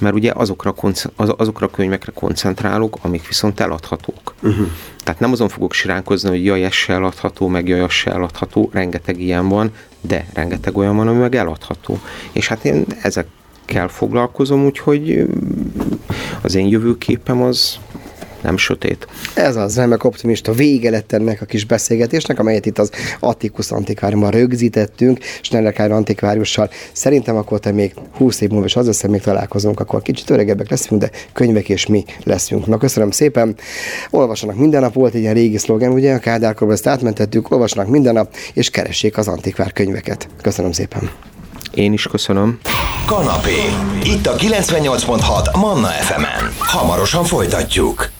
mert 0.00 0.14
ugye 0.14 0.32
azokra, 0.34 0.74
az, 1.16 1.34
azokra 1.36 1.66
a 1.66 1.70
könyvekre 1.70 2.12
koncentrálok, 2.14 2.98
amik 3.02 3.26
viszont 3.26 3.60
eladhatók. 3.60 4.34
Uh-huh. 4.42 4.66
Tehát 5.04 5.20
nem 5.20 5.32
azon 5.32 5.48
fogok 5.48 5.72
siránkozni, 5.72 6.28
hogy 6.28 6.44
jaj, 6.44 6.64
ez 6.64 6.72
se 6.72 6.92
eladható, 6.92 7.48
meg 7.48 7.68
jaj, 7.68 7.80
az 7.80 7.90
se 7.90 8.10
eladható, 8.10 8.70
rengeteg 8.72 9.20
ilyen 9.20 9.48
van, 9.48 9.72
de 10.00 10.26
rengeteg 10.34 10.76
olyan 10.76 10.96
van, 10.96 11.08
ami 11.08 11.18
meg 11.18 11.34
eladható. 11.34 11.98
És 12.32 12.48
hát 12.48 12.64
én 12.64 12.84
ezekkel 13.02 13.88
foglalkozom, 13.88 14.64
úgyhogy 14.64 15.26
az 16.40 16.54
én 16.54 16.66
jövőképem 16.66 17.42
az 17.42 17.78
nem 18.42 18.56
sötét. 18.56 19.06
Ez 19.34 19.56
az 19.56 19.76
remek 19.76 20.04
optimista 20.04 20.52
vége 20.52 20.90
lett 20.90 21.12
ennek 21.12 21.42
a 21.42 21.44
kis 21.44 21.64
beszélgetésnek, 21.64 22.38
amelyet 22.38 22.66
itt 22.66 22.78
az 22.78 22.90
Attikus 23.20 23.70
Antikváriumban 23.70 24.30
rögzítettünk, 24.30 25.18
és 25.40 25.48
Nellekájra 25.48 25.94
Antikváriussal. 25.94 26.70
Szerintem 26.92 27.36
akkor 27.36 27.60
te 27.60 27.72
még 27.72 27.94
20 28.12 28.40
év 28.40 28.48
múlva, 28.48 28.66
és 28.66 28.76
az 28.76 28.88
össze 28.88 29.08
még 29.08 29.20
találkozunk, 29.20 29.80
akkor 29.80 30.02
kicsit 30.02 30.30
öregebbek 30.30 30.70
leszünk, 30.70 31.00
de 31.00 31.10
könyvek 31.32 31.68
és 31.68 31.86
mi 31.86 32.04
leszünk. 32.24 32.66
Na 32.66 32.76
köszönöm 32.76 33.10
szépen. 33.10 33.56
Olvassanak 34.10 34.56
minden 34.56 34.80
nap, 34.80 34.94
volt 34.94 35.14
egy 35.14 35.20
ilyen 35.20 35.34
régi 35.34 35.58
szlogen, 35.58 35.92
ugye 35.92 36.14
a 36.14 36.18
Kádárkorban 36.18 36.76
ezt 36.76 36.86
átmentettük, 36.86 37.50
olvassanak 37.50 37.88
minden 37.88 38.12
nap, 38.12 38.34
és 38.54 38.70
keressék 38.70 39.16
az 39.16 39.28
antikvár 39.28 39.72
könyveket. 39.72 40.28
Köszönöm 40.42 40.72
szépen. 40.72 41.10
Én 41.74 41.92
is 41.92 42.06
köszönöm. 42.06 42.58
Kanapé. 43.06 43.56
Itt 44.02 44.26
a 44.26 44.34
98.6 44.36 45.56
Manna 45.56 45.88
FM-en. 45.88 46.52
Hamarosan 46.58 47.24
folytatjuk. 47.24 48.17